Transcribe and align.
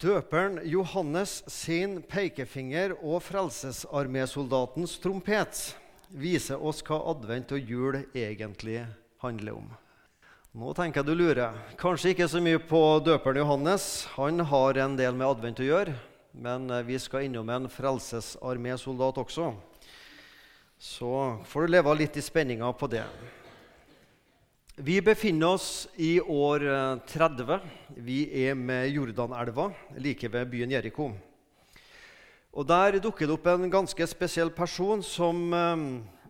Døperen 0.00 0.62
Johannes 0.64 1.42
sin 1.52 1.98
pekefinger 2.08 2.94
og 3.04 3.18
Frelsesarmésoldatens 3.20 4.94
trompet 5.02 5.58
viser 6.08 6.56
oss 6.56 6.80
hva 6.86 7.02
advent 7.10 7.52
og 7.52 7.68
jul 7.68 7.98
egentlig 8.16 8.78
handler 9.20 9.58
om. 9.58 9.66
Nå 10.56 10.72
tenker 10.78 11.02
jeg 11.02 11.10
du 11.10 11.20
lurer. 11.20 11.58
Kanskje 11.76 12.14
ikke 12.14 12.30
så 12.32 12.40
mye 12.40 12.62
på 12.64 12.80
døperen 13.04 13.42
Johannes. 13.42 14.06
Han 14.14 14.40
har 14.40 14.80
en 14.80 14.96
del 14.96 15.18
med 15.20 15.34
advent 15.34 15.60
å 15.60 15.68
gjøre. 15.68 15.92
Men 16.32 16.72
vi 16.88 16.96
skal 16.96 17.26
innom 17.28 17.52
en 17.52 17.68
frelsesarmésoldat 17.68 19.20
også. 19.20 19.50
Så 20.80 21.12
får 21.44 21.68
du 21.68 21.74
leve 21.76 21.98
litt 22.00 22.16
i 22.16 22.24
spenninga 22.24 22.72
på 22.72 22.88
det. 22.88 23.04
Vi 24.76 25.00
befinner 25.02 25.46
oss 25.46 25.88
i 25.96 26.20
år 26.20 26.62
30. 27.06 27.50
Eh, 27.52 27.60
vi 27.96 28.20
er 28.46 28.54
med 28.54 28.86
Jordanelva, 28.94 29.72
like 29.98 30.28
ved 30.30 30.46
byen 30.46 30.70
Jeriko. 30.70 31.10
Og 32.52 32.66
Der 32.66 33.00
dukker 33.02 33.26
det 33.26 33.34
opp 33.34 33.46
en 33.50 33.70
ganske 33.70 34.06
spesiell 34.06 34.50
person 34.50 35.02
som 35.02 35.52
eh, 35.52 35.82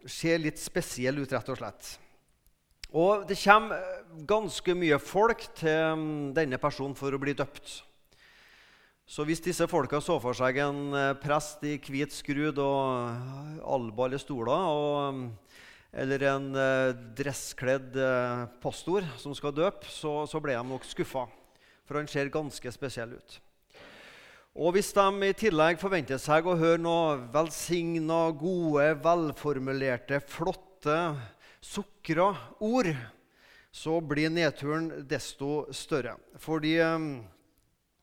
ser 0.08 0.40
litt 0.40 0.58
spesiell 0.58 1.20
ut, 1.20 1.32
rett 1.32 1.52
og 1.52 1.60
slett. 1.60 1.92
Og 2.96 3.28
det 3.28 3.36
kommer 3.44 3.76
eh, 3.76 4.24
ganske 4.24 4.74
mye 4.74 4.98
folk 4.98 5.44
til 5.60 6.00
mm, 6.00 6.32
denne 6.34 6.58
personen 6.58 6.96
for 6.96 7.12
å 7.12 7.20
bli 7.20 7.36
døpt. 7.36 7.82
Så 9.04 9.26
hvis 9.28 9.44
disse 9.44 9.68
folka 9.68 10.00
så 10.00 10.16
for 10.22 10.32
seg 10.32 10.62
en 10.64 10.94
prest 11.20 11.60
i 11.66 11.76
hvit 11.82 12.14
skrud 12.14 12.56
og 12.62 13.62
alba 13.66 14.06
eller 14.06 14.22
stoler 14.22 14.68
og 14.70 15.14
mm, 15.14 15.24
eller 15.92 16.22
en 16.30 16.48
eh, 16.54 16.92
dresskledd 17.18 17.96
eh, 17.98 18.46
pastor 18.62 19.06
som 19.18 19.34
skal 19.34 19.54
døpe, 19.54 19.88
så, 19.90 20.22
så 20.30 20.40
ble 20.42 20.54
de 20.54 20.64
nok 20.66 20.86
skuffa. 20.86 21.26
For 21.86 21.98
han 21.98 22.10
ser 22.10 22.30
ganske 22.30 22.70
spesiell 22.70 23.16
ut. 23.18 23.38
Og 24.60 24.74
hvis 24.74 24.90
de 24.94 25.28
i 25.28 25.34
tillegg 25.38 25.78
forventer 25.78 26.18
seg 26.18 26.46
å 26.46 26.56
høre 26.58 26.78
noe 26.82 27.16
velsigna, 27.34 28.28
gode, 28.34 28.86
velformulerte, 29.02 30.20
flotte, 30.26 30.98
sukra 31.62 32.32
ord, 32.62 32.90
så 33.70 34.00
blir 34.02 34.30
nedturen 34.34 34.88
desto 35.10 35.68
større. 35.74 36.16
Fordi 36.38 36.76
eh, 36.82 37.08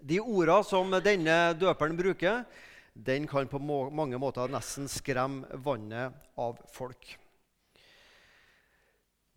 de 0.03 0.19
orda 0.23 0.59
som 0.67 0.91
denne 1.03 1.37
døperen 1.59 1.95
bruker, 1.99 2.43
den 2.97 3.27
kan 3.29 3.47
på 3.47 3.61
mange 3.61 4.19
måter 4.19 4.51
nesten 4.51 4.89
skremme 4.91 5.59
vannet 5.63 6.15
av 6.39 6.59
folk. 6.73 7.15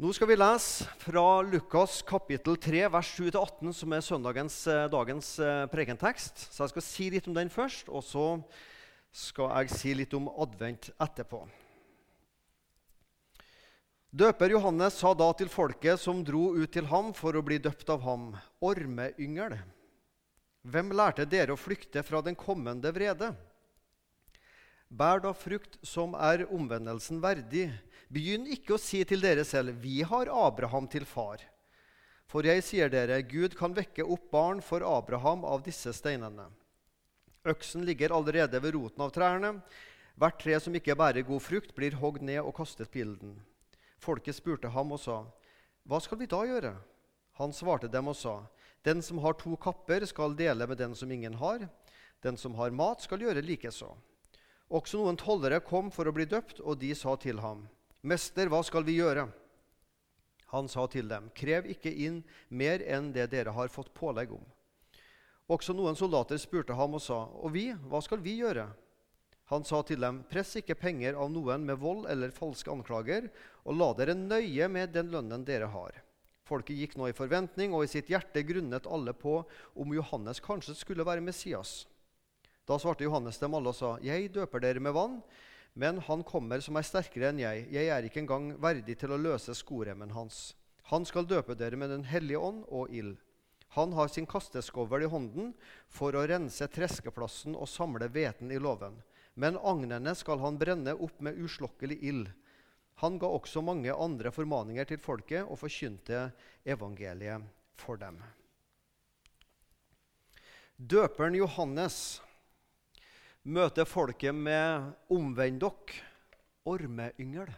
Nå 0.01 0.15
skal 0.17 0.31
vi 0.31 0.37
lese 0.39 0.87
fra 0.97 1.43
Lukas 1.45 1.99
kapittel 2.09 2.55
3, 2.57 2.87
vers 2.89 3.09
7-18, 3.19 3.73
som 3.77 3.93
er 3.93 4.01
søndagens, 4.01 4.55
eh, 4.73 4.87
dagens 4.89 5.27
eh, 5.45 5.67
prekentekst. 5.69 6.47
Så 6.55 6.63
jeg 6.63 6.73
skal 6.73 6.85
si 6.87 7.09
litt 7.13 7.29
om 7.29 7.37
den 7.37 7.53
først, 7.53 7.91
og 7.93 8.01
så 8.09 8.23
skal 9.13 9.51
jeg 9.59 9.75
si 9.75 9.93
litt 9.99 10.17
om 10.17 10.31
advent 10.41 10.89
etterpå. 10.97 11.43
Døper 14.09 14.55
Johannes 14.57 14.97
sa 15.03 15.13
da 15.13 15.29
til 15.37 15.53
folket 15.53 16.01
som 16.01 16.25
dro 16.25 16.55
ut 16.57 16.73
til 16.73 16.89
ham 16.89 17.13
for 17.13 17.37
å 17.37 17.45
bli 17.45 17.61
døpt 17.61 17.93
av 17.93 18.01
ham, 18.09 18.31
ormeyngel. 18.65 19.59
Hvem 20.65 20.97
lærte 20.97 21.29
dere 21.29 21.53
å 21.53 21.61
flykte 21.61 22.01
fra 22.09 22.25
den 22.25 22.41
kommende 22.41 22.89
vrede? 22.97 23.35
Bær 24.89 25.21
da 25.21 25.37
frukt 25.37 25.77
som 25.85 26.17
er 26.17 26.49
omvendelsen 26.49 27.21
verdig 27.21 27.69
Begynn 28.11 28.49
ikke 28.51 28.75
å 28.75 28.83
si 28.83 29.05
til 29.07 29.21
dere 29.23 29.45
selv, 29.47 29.71
'Vi 29.79 30.03
har 30.03 30.27
Abraham 30.27 30.89
til 30.89 31.05
far'. 31.07 31.47
For 32.27 32.43
jeg 32.43 32.63
sier 32.63 32.89
dere, 32.91 33.23
Gud 33.23 33.55
kan 33.55 33.75
vekke 33.75 34.03
opp 34.03 34.31
barn 34.31 34.61
for 34.61 34.83
Abraham 34.83 35.45
av 35.45 35.63
disse 35.63 35.93
steinene. 35.95 36.49
Øksen 37.47 37.87
ligger 37.87 38.11
allerede 38.11 38.61
ved 38.63 38.75
roten 38.75 39.03
av 39.03 39.13
trærne. 39.15 39.63
Hvert 40.19 40.39
tre 40.43 40.59
som 40.61 40.75
ikke 40.75 40.97
bærer 40.99 41.27
god 41.27 41.41
frukt, 41.41 41.75
blir 41.75 41.95
hogd 42.03 42.23
ned 42.23 42.43
og 42.43 42.55
kastet 42.55 42.91
på 42.91 42.99
ilden. 42.99 43.39
Folket 43.99 44.35
spurte 44.35 44.69
ham 44.69 44.93
og 44.93 45.01
sa, 45.01 45.25
'Hva 45.87 46.03
skal 46.03 46.19
vi 46.19 46.27
da 46.27 46.43
gjøre?' 46.43 46.83
Han 47.39 47.53
svarte 47.53 47.89
dem 47.89 48.09
og 48.09 48.17
sa, 48.17 48.47
'Den 48.83 49.03
som 49.03 49.19
har 49.19 49.35
to 49.35 49.57
kapper, 49.57 50.05
skal 50.05 50.35
dele 50.35 50.67
med 50.67 50.79
den 50.79 50.95
som 50.95 51.11
ingen 51.11 51.35
har.' 51.35 51.69
'Den 52.23 52.37
som 52.37 52.55
har 52.55 52.71
mat, 52.71 53.01
skal 53.01 53.21
gjøre 53.21 53.43
likeså.' 53.43 53.97
Også 54.71 54.99
noen 54.99 55.17
tollere 55.17 55.61
kom 55.61 55.91
for 55.91 56.05
å 56.05 56.13
bli 56.13 56.25
døpt, 56.25 56.61
og 56.61 56.79
de 56.79 56.95
sa 56.95 57.17
til 57.17 57.39
ham, 57.39 57.69
'Mester, 58.03 58.49
hva 58.49 58.63
skal 58.65 58.85
vi 58.85 58.97
gjøre?' 58.97 59.29
Han 60.51 60.69
sa 60.69 60.87
til 60.87 61.09
dem, 61.09 61.31
'Krev 61.35 61.67
ikke 61.71 61.93
inn 61.93 62.23
mer 62.49 62.81
enn 62.83 63.13
det 63.13 63.31
dere 63.31 63.53
har 63.53 63.69
fått 63.69 63.93
pålegg 63.95 64.33
om.' 64.33 64.47
Også 65.51 65.75
noen 65.75 65.99
soldater 65.99 66.39
spurte 66.39 66.75
ham 66.75 66.95
og 66.95 67.03
sa, 67.03 67.27
'Og 67.29 67.53
vi, 67.53 67.73
hva 67.73 68.01
skal 68.03 68.23
vi 68.25 68.39
gjøre?' 68.41 68.71
Han 69.51 69.65
sa 69.65 69.83
til 69.83 70.01
dem, 70.01 70.23
'Press 70.31 70.57
ikke 70.57 70.79
penger 70.79 71.15
av 71.19 71.31
noen 71.31 71.67
med 71.67 71.79
vold 71.79 72.07
eller 72.09 72.31
falske 72.31 72.71
anklager,' 72.71 73.31
'og 73.65 73.77
la 73.77 73.93
dere 73.95 74.15
nøye 74.15 74.69
med 74.69 74.93
den 74.93 75.11
lønnen 75.11 75.45
dere 75.45 75.67
har.' 75.67 76.03
Folket 76.47 76.77
gikk 76.77 76.97
nå 76.97 77.09
i 77.11 77.15
forventning, 77.15 77.75
og 77.75 77.85
i 77.85 77.91
sitt 77.91 78.09
hjerte 78.11 78.43
grunnet 78.43 78.87
alle 78.87 79.13
på 79.13 79.45
om 79.77 79.93
Johannes 79.95 80.41
kanskje 80.41 80.75
skulle 80.75 81.07
være 81.07 81.23
Messias. 81.23 81.87
Da 82.67 82.79
svarte 82.79 83.05
Johannes 83.05 83.39
dem 83.39 83.55
alle 83.55 83.69
og 83.69 83.75
sa, 83.75 83.99
'Jeg 83.99 84.33
døper 84.33 84.61
dere 84.61 84.81
med 84.81 84.93
vann.' 84.93 85.23
Men 85.75 86.01
han 86.07 86.25
kommer 86.27 86.61
som 86.65 86.77
er 86.77 86.87
sterkere 86.87 87.31
enn 87.31 87.43
jeg. 87.43 87.67
Jeg 87.71 87.91
er 87.93 88.07
ikke 88.07 88.23
engang 88.25 88.53
verdig 88.61 88.99
til 89.01 89.15
å 89.15 89.21
løse 89.21 89.55
skoremmen 89.55 90.13
hans. 90.17 90.51
Han 90.91 91.07
skal 91.07 91.29
døpe 91.31 91.55
dere 91.55 91.79
med 91.79 91.93
Den 91.93 92.07
hellige 92.11 92.39
ånd 92.39 92.65
og 92.69 92.91
ild. 92.91 93.19
Han 93.79 93.93
har 93.95 94.09
sin 94.11 94.27
kasteskovl 94.27 95.05
i 95.07 95.11
hånden 95.11 95.53
for 95.87 96.17
å 96.19 96.25
rense 96.27 96.67
treskeplassen 96.75 97.55
og 97.55 97.71
samle 97.71 98.09
hveten 98.11 98.51
i 98.51 98.59
låven. 98.59 98.97
Men 99.39 99.61
agnene 99.63 100.15
skal 100.19 100.43
han 100.43 100.59
brenne 100.59 100.97
opp 100.99 101.21
med 101.23 101.39
uslokkelig 101.39 102.01
ild. 102.03 102.33
Han 103.01 103.21
ga 103.23 103.31
også 103.31 103.63
mange 103.65 103.95
andre 103.95 104.33
formaninger 104.35 104.91
til 104.91 104.99
folket 105.01 105.47
og 105.47 105.61
forkynte 105.63 106.27
evangeliet 106.67 107.47
for 107.79 108.01
dem. 108.01 108.19
Døperen 110.77 111.39
Johannes 111.39 112.21
møter 113.45 113.85
folket 113.89 114.35
med 114.35 114.93
'omvend 115.09 115.61
dere', 115.61 116.03
ormeyngel. 116.65 117.49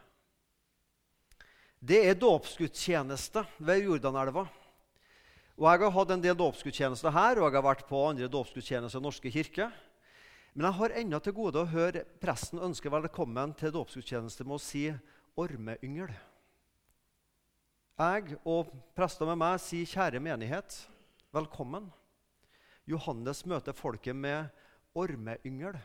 Det 1.81 2.09
er 2.09 2.15
dåpsgudstjeneste 2.15 3.45
ved 3.59 3.83
Jordanelva. 3.83 4.47
Og 5.59 5.67
Jeg 5.71 5.81
har 5.81 5.91
hatt 5.91 6.11
en 6.11 6.23
del 6.23 6.37
dåpsgudstjenester 6.37 7.11
her, 7.11 7.39
og 7.39 7.53
jeg 7.53 7.63
har 7.63 7.75
vært 7.75 7.89
på 7.89 8.09
andre 8.09 8.29
dåpsgudstjenester 8.29 8.99
i 8.99 9.03
Norske 9.03 9.31
kirke. 9.31 9.73
Men 10.55 10.67
jeg 10.67 10.79
har 10.79 10.91
ennå 10.91 11.19
til 11.23 11.33
gode 11.33 11.59
å 11.59 11.67
høre 11.69 12.05
presten 12.21 12.59
ønske 12.59 12.91
velkommen 12.91 13.55
til 13.55 13.73
dåpsgudstjeneste 13.73 14.45
med 14.45 14.55
å 14.55 14.61
si 14.61 14.95
'ormeyngel'. 15.37 16.15
Jeg 17.99 18.39
og 18.47 18.73
prester 18.95 19.27
med 19.27 19.39
meg 19.39 19.61
sier 19.61 19.87
'kjære 19.87 20.21
menighet, 20.21 20.87
velkommen'. 21.35 21.91
Johannes 22.87 23.47
møter 23.47 23.73
folket 23.73 24.17
med 24.17 24.51
ormeyngel. 24.99 25.79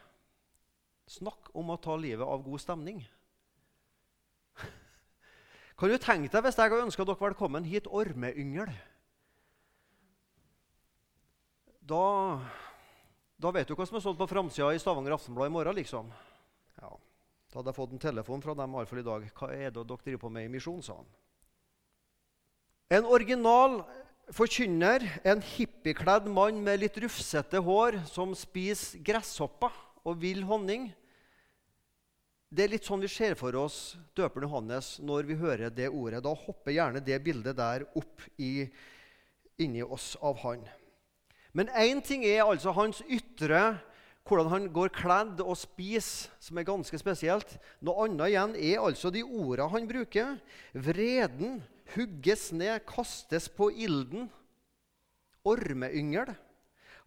Snakk 1.08 1.52
om 1.56 1.72
å 1.72 1.80
ta 1.80 1.96
livet 1.96 2.28
av 2.28 2.44
god 2.44 2.62
stemning. 2.62 3.06
Kan 5.78 5.92
du 5.94 5.98
tenke 6.02 6.32
deg 6.34 6.44
hvis 6.48 6.58
jeg 6.58 6.72
hadde 6.72 6.86
ønska 6.88 7.06
dere 7.06 7.22
velkommen 7.22 7.68
hit, 7.70 7.88
ormeyngel? 7.88 8.72
Da, 11.88 12.00
da 13.40 13.52
vet 13.56 13.70
du 13.70 13.76
hva 13.78 13.86
som 13.88 14.00
er 14.00 14.04
stått 14.04 14.18
på 14.20 14.28
framsida 14.28 14.74
i 14.74 14.82
Stavanger 14.82 15.16
Aftenblad 15.16 15.52
i 15.52 15.54
morgen. 15.54 15.78
liksom. 15.78 16.10
Ja, 16.82 16.90
Da 17.48 17.60
hadde 17.60 17.72
jeg 17.72 17.78
fått 17.78 17.94
en 17.94 18.02
telefon 18.04 18.42
fra 18.42 18.58
dem 18.58 18.76
i 18.76 19.06
dag. 19.06 19.30
Hva 19.38 19.54
er 19.54 19.72
det 19.72 19.86
dere 19.88 20.04
driver 20.04 20.26
på 20.26 20.30
med 20.34 20.46
i 20.46 20.52
misjon? 20.52 20.82
sa 20.84 20.98
han. 20.98 21.08
En 22.90 23.06
original 23.06 23.86
forkynner, 24.36 25.04
en 25.24 25.42
hippiekledd 25.42 26.28
mann 26.32 26.60
med 26.64 26.82
litt 26.82 26.98
rufsete 27.00 27.62
hår, 27.64 28.02
som 28.10 28.34
spiser 28.36 29.04
gresshopper 29.06 29.74
og 30.08 30.20
vill 30.22 30.44
honning. 30.48 30.90
Det 32.48 32.64
er 32.64 32.72
litt 32.72 32.88
sånn 32.88 33.04
vi 33.04 33.10
ser 33.12 33.36
for 33.40 33.56
oss 33.60 33.98
døperen 34.16 34.48
Johannes 34.48 34.94
når 35.04 35.28
vi 35.28 35.40
hører 35.40 35.72
det 35.74 35.90
ordet. 35.92 36.24
Da 36.24 36.32
hopper 36.32 36.76
gjerne 36.76 37.04
det 37.04 37.20
bildet 37.24 37.58
der 37.60 37.84
opp 38.00 38.24
i, 38.40 38.70
inni 39.60 39.84
oss 39.84 40.14
av 40.24 40.40
han. 40.46 40.64
Men 41.52 41.72
én 41.76 42.04
ting 42.06 42.24
er 42.28 42.46
altså 42.46 42.72
hans 42.76 43.02
ytre, 43.04 43.80
hvordan 44.28 44.52
han 44.52 44.68
går 44.76 44.92
kledd 44.96 45.40
og 45.44 45.56
spiser, 45.60 46.32
som 46.44 46.60
er 46.60 46.68
ganske 46.68 47.00
spesielt. 47.00 47.56
Noe 47.84 48.06
annet 48.06 48.32
igjen 48.32 48.56
er 48.60 48.84
altså 48.84 49.12
de 49.12 49.24
ordene 49.24 49.72
han 49.72 49.88
bruker. 49.90 50.36
Vreden, 50.76 51.62
hugges 51.98 52.52
ned, 52.56 52.86
kastes 52.88 53.50
på 53.50 53.72
ilden. 53.74 54.30
Ormeyngel. 55.48 56.34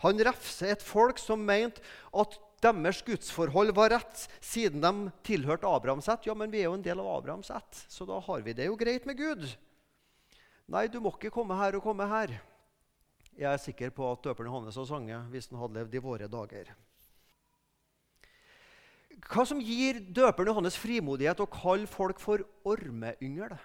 Han 0.01 0.21
refser 0.25 0.75
et 0.75 0.85
folk 0.85 1.21
som 1.21 1.43
mente 1.45 1.83
at 2.17 2.39
deres 2.65 3.01
gudsforhold 3.05 3.73
var 3.77 3.93
rett, 3.95 4.27
siden 4.45 4.83
de 4.85 5.11
tilhørte 5.25 5.69
Abrahams 5.69 6.09
ett. 6.13 6.27
Ja, 6.29 6.37
men 6.37 6.53
vi 6.53 6.63
er 6.63 6.69
jo 6.69 6.77
en 6.77 6.85
del 6.85 7.01
av 7.01 7.09
Abrahams 7.19 7.51
ett, 7.53 7.85
så 7.89 8.07
da 8.09 8.21
har 8.21 8.45
vi 8.45 8.57
det 8.57 8.69
jo 8.69 8.79
greit 8.81 9.09
med 9.09 9.21
Gud. 9.21 9.47
Nei, 10.71 10.87
du 10.89 11.01
må 11.03 11.13
ikke 11.17 11.33
komme 11.35 11.57
her 11.59 11.77
og 11.77 11.85
komme 11.85 12.07
her. 12.09 12.37
jeg 13.41 13.49
er 13.49 13.61
sikker 13.61 13.91
på 13.91 14.05
at 14.13 14.23
døperen 14.23 14.51
Johannes 14.51 14.77
hadde 14.77 14.91
sunget 14.91 15.29
hvis 15.33 15.49
han 15.49 15.61
hadde 15.61 15.79
levd 15.79 15.95
i 15.95 16.03
våre 16.05 16.29
dager. 16.29 16.73
Hva 19.31 19.45
som 19.49 19.61
gir 19.61 20.01
døperen 20.01 20.51
Johannes 20.53 20.77
frimodighet 20.81 21.41
å 21.41 21.49
kalle 21.49 21.89
folk 21.91 22.21
for 22.21 22.45
ormeyngel? 22.65 23.57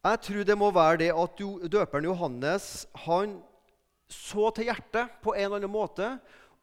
Jeg 0.00 0.20
tror 0.24 0.46
det 0.48 0.56
må 0.56 0.70
være 0.72 1.00
det 1.02 1.10
at 1.12 1.40
døperen 1.68 2.06
Johannes 2.08 2.86
han 3.04 3.36
så 4.10 4.48
til 4.56 4.70
hjertet 4.70 5.18
på 5.20 5.34
en 5.36 5.44
eller 5.44 5.60
annen 5.60 5.72
måte, 5.72 6.06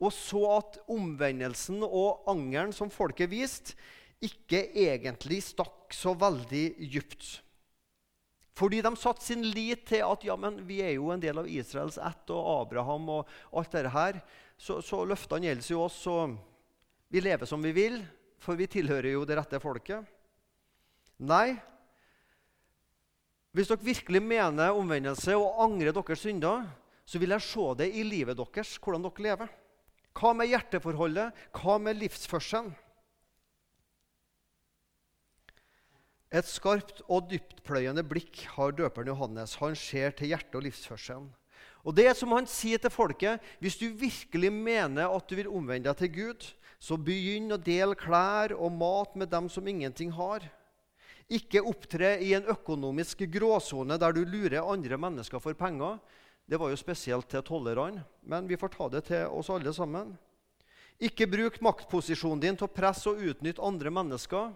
og 0.01 0.13
så 0.13 0.42
at 0.57 0.80
omvendelsen 0.94 1.84
og 1.86 2.25
angeren 2.30 2.74
som 2.75 2.89
folket 2.94 3.30
viste, 3.31 3.78
ikke 4.25 4.63
egentlig 4.74 5.44
stakk 5.45 5.94
så 5.94 6.16
veldig 6.18 6.66
dypt. 6.89 7.28
Fordi 8.57 8.81
de 8.81 8.92
satte 8.98 9.22
sin 9.22 9.45
lit 9.45 9.86
til 9.86 10.01
at 10.01 10.25
ja, 10.25 10.33
men 10.40 10.57
vi 10.66 10.80
er 10.81 10.95
jo 10.95 11.12
en 11.13 11.22
del 11.22 11.38
av 11.38 11.50
Israels 11.50 12.00
ett 12.01 12.33
og 12.33 12.48
Abraham 12.63 13.06
og 13.19 13.33
alt 13.54 13.75
dette 13.75 13.94
her. 13.94 14.18
Så, 14.57 14.80
så 14.81 15.04
løftene 15.06 15.45
gjelder 15.45 15.69
jo 15.69 15.83
oss, 15.86 16.00
og 16.10 16.33
vi 17.13 17.22
lever 17.22 17.45
som 17.45 17.62
vi 17.62 17.75
vil, 17.78 18.01
for 18.42 18.57
vi 18.57 18.66
tilhører 18.66 19.12
jo 19.13 19.25
det 19.30 19.38
rette 19.38 19.62
folket. 19.62 20.10
Nei. 21.22 21.54
Hvis 23.57 23.71
dere 23.71 23.81
virkelig 23.81 24.19
mener 24.21 24.75
omvendelse 24.77 25.33
og 25.33 25.63
angrer 25.63 25.95
deres 25.95 26.19
synder, 26.21 26.68
så 27.09 27.18
vil 27.18 27.31
jeg 27.33 27.42
se 27.42 27.63
det 27.80 27.88
i 27.89 28.04
livet 28.06 28.38
deres, 28.38 28.75
hvordan 28.77 29.07
dere 29.07 29.24
lever. 29.25 29.56
Hva 30.13 30.33
med 30.38 30.51
hjerteforholdet? 30.51 31.39
Hva 31.57 31.77
med 31.81 31.98
livsførselen? 31.98 32.69
Et 36.38 36.45
skarpt 36.45 37.01
og 37.07 37.31
dyptpløyende 37.31 38.04
blikk 38.06 38.44
har 38.54 38.75
døperen 38.77 39.09
Johannes. 39.09 39.56
Han 39.57 39.74
ser 39.80 40.13
til 40.13 40.36
hjertet 40.36 40.59
og 40.59 40.65
livsførselen. 40.68 41.31
Og 41.81 41.95
det 41.98 42.06
er 42.12 42.18
som 42.19 42.36
han 42.36 42.45
sier 42.51 42.77
til 42.83 42.94
folket, 42.94 43.42
hvis 43.63 43.80
du 43.80 43.88
virkelig 43.89 44.51
mener 44.54 45.09
at 45.09 45.25
du 45.25 45.33
vil 45.39 45.50
omvende 45.50 45.89
deg 45.89 45.98
til 46.04 46.13
Gud, 46.13 46.45
så 46.77 46.94
begynn 46.94 47.50
å 47.56 47.57
dele 47.57 47.98
klær 47.98 48.54
og 48.54 48.75
mat 48.75 49.18
med 49.18 49.31
dem 49.33 49.50
som 49.50 49.65
ingenting 49.65 50.13
har. 50.13 50.45
Ikke 51.27 51.59
opptre 51.59 52.13
i 52.24 52.31
en 52.38 52.47
økonomisk 52.47 53.25
gråsone 53.31 53.97
der 54.00 54.15
du 54.15 54.21
lurer 54.24 54.63
andre 54.63 54.97
mennesker 55.00 55.41
for 55.44 55.57
penger. 55.59 56.00
Det 56.47 56.56
var 56.59 56.71
jo 56.71 56.79
spesielt 56.79 57.27
til 57.27 57.44
tollerne, 57.44 58.06
men 58.24 58.47
vi 58.47 58.56
får 58.56 58.71
ta 58.71 58.88
det 58.94 59.03
til 59.09 59.27
oss 59.35 59.50
alle 59.51 59.74
sammen. 59.75 60.13
Ikke 60.97 61.27
bruk 61.29 61.59
maktposisjonen 61.62 62.39
din 62.41 62.56
til 62.57 62.69
å 62.69 62.74
presse 62.74 63.12
og 63.12 63.19
utnytte 63.19 63.62
andre 63.62 63.91
mennesker. 63.91 64.53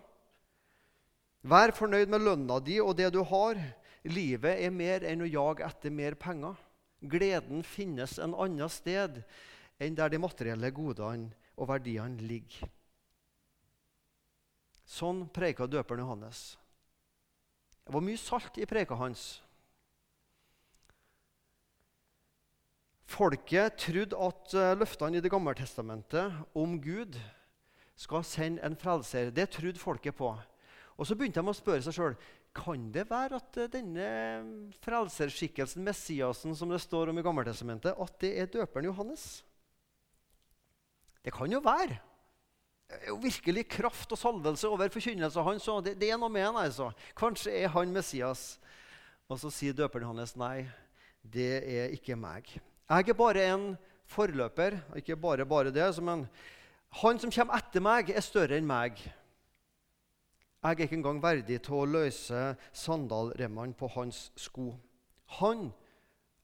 Vær 1.44 1.74
fornøyd 1.76 2.10
med 2.10 2.24
lønna 2.24 2.62
di 2.64 2.80
og 2.82 2.96
det 2.98 3.12
du 3.14 3.20
har. 3.28 3.60
Livet 4.08 4.64
er 4.64 4.74
mer 4.74 5.04
enn 5.06 5.26
å 5.26 5.30
jage 5.30 5.68
etter 5.68 5.94
mer 5.94 6.16
penger. 6.16 6.56
Gleden 7.02 7.66
finnes 7.66 8.16
en 8.22 8.34
annet 8.38 8.74
sted 8.74 9.22
enn 9.82 9.98
der 9.98 10.14
de 10.14 10.22
materielle 10.22 10.72
godene 10.72 11.34
og 11.58 11.70
verdiene 11.70 12.24
ligger. 12.24 12.70
Sånn 14.86 15.26
preika 15.34 15.68
døperen 15.70 16.04
Johannes. 16.06 16.61
Det 17.92 17.98
var 17.98 18.04
mye 18.08 18.20
salt 18.20 18.56
i 18.56 18.64
preka 18.64 18.96
hans. 18.96 19.42
Folket 23.12 23.76
trodde 23.84 24.16
at 24.16 24.54
eh, 24.56 24.76
løftene 24.80 25.20
i 25.20 25.24
Det 25.26 25.32
gamle 25.34 25.52
testamentet 25.60 26.38
om 26.56 26.78
Gud 26.80 27.18
skal 28.00 28.24
sende 28.24 28.64
en 28.64 28.78
frelser. 28.80 29.34
Det 29.36 29.50
trodde 29.52 29.84
folket 29.84 30.16
på. 30.16 30.30
Og 30.96 31.04
Så 31.10 31.18
begynte 31.20 31.44
de 31.44 31.52
å 31.52 31.58
spørre 31.58 31.84
seg 31.84 31.98
sjøl 31.98 32.16
kan 32.56 32.88
det 32.96 33.10
være 33.10 33.42
at 33.44 33.60
eh, 33.60 33.68
denne 33.76 34.08
frelserskikkelsen, 34.88 35.84
Messiasen, 35.84 36.56
som 36.56 36.72
det 36.72 36.80
står 36.80 37.12
om 37.12 37.20
i 37.20 37.26
Gammeltestamentet, 37.28 37.92
at 37.92 38.16
det 38.24 38.32
er 38.40 38.54
døperen 38.56 38.88
Johannes? 38.88 39.44
Det 41.20 41.36
kan 41.36 41.52
jo 41.52 41.60
være. 41.60 42.00
Jo 43.08 43.16
virkelig 43.22 43.66
kraft 43.72 44.12
og 44.12 44.20
salvelse 44.20 44.70
over 44.70 44.92
forkynnelsen 44.92 45.46
hans. 45.46 45.70
Det, 45.86 45.96
det 46.00 46.12
er 46.12 46.20
noe 46.20 46.32
med 46.32 46.46
han, 46.48 46.60
altså. 46.64 46.92
Kanskje 47.18 47.54
er 47.64 47.72
han 47.74 47.94
Messias. 47.94 48.60
Og 49.32 49.40
så 49.40 49.52
sier 49.54 49.76
døperen 49.76 50.12
hans 50.12 50.36
nei, 50.36 50.66
det 51.24 51.62
er 51.64 51.94
ikke 51.96 52.18
meg. 52.20 52.50
Jeg 52.92 53.08
er 53.08 53.16
bare 53.16 53.46
en 53.54 53.66
forløper. 54.12 54.76
Ikke 55.00 55.16
bare 55.16 55.46
bare 55.48 55.72
det, 55.72 55.88
men 56.04 56.26
han 57.02 57.20
som 57.22 57.32
kommer 57.32 57.62
etter 57.62 57.84
meg, 57.84 58.12
er 58.12 58.26
større 58.26 58.58
enn 58.60 58.68
meg. 58.68 59.00
Jeg 60.62 60.76
er 60.76 60.84
ikke 60.86 60.98
engang 61.00 61.22
verdig 61.24 61.62
til 61.66 61.80
å 61.80 61.88
løse 61.90 62.42
sandalremmene 62.76 63.74
på 63.78 63.88
hans 63.96 64.28
sko. 64.38 64.74
Han 65.40 65.72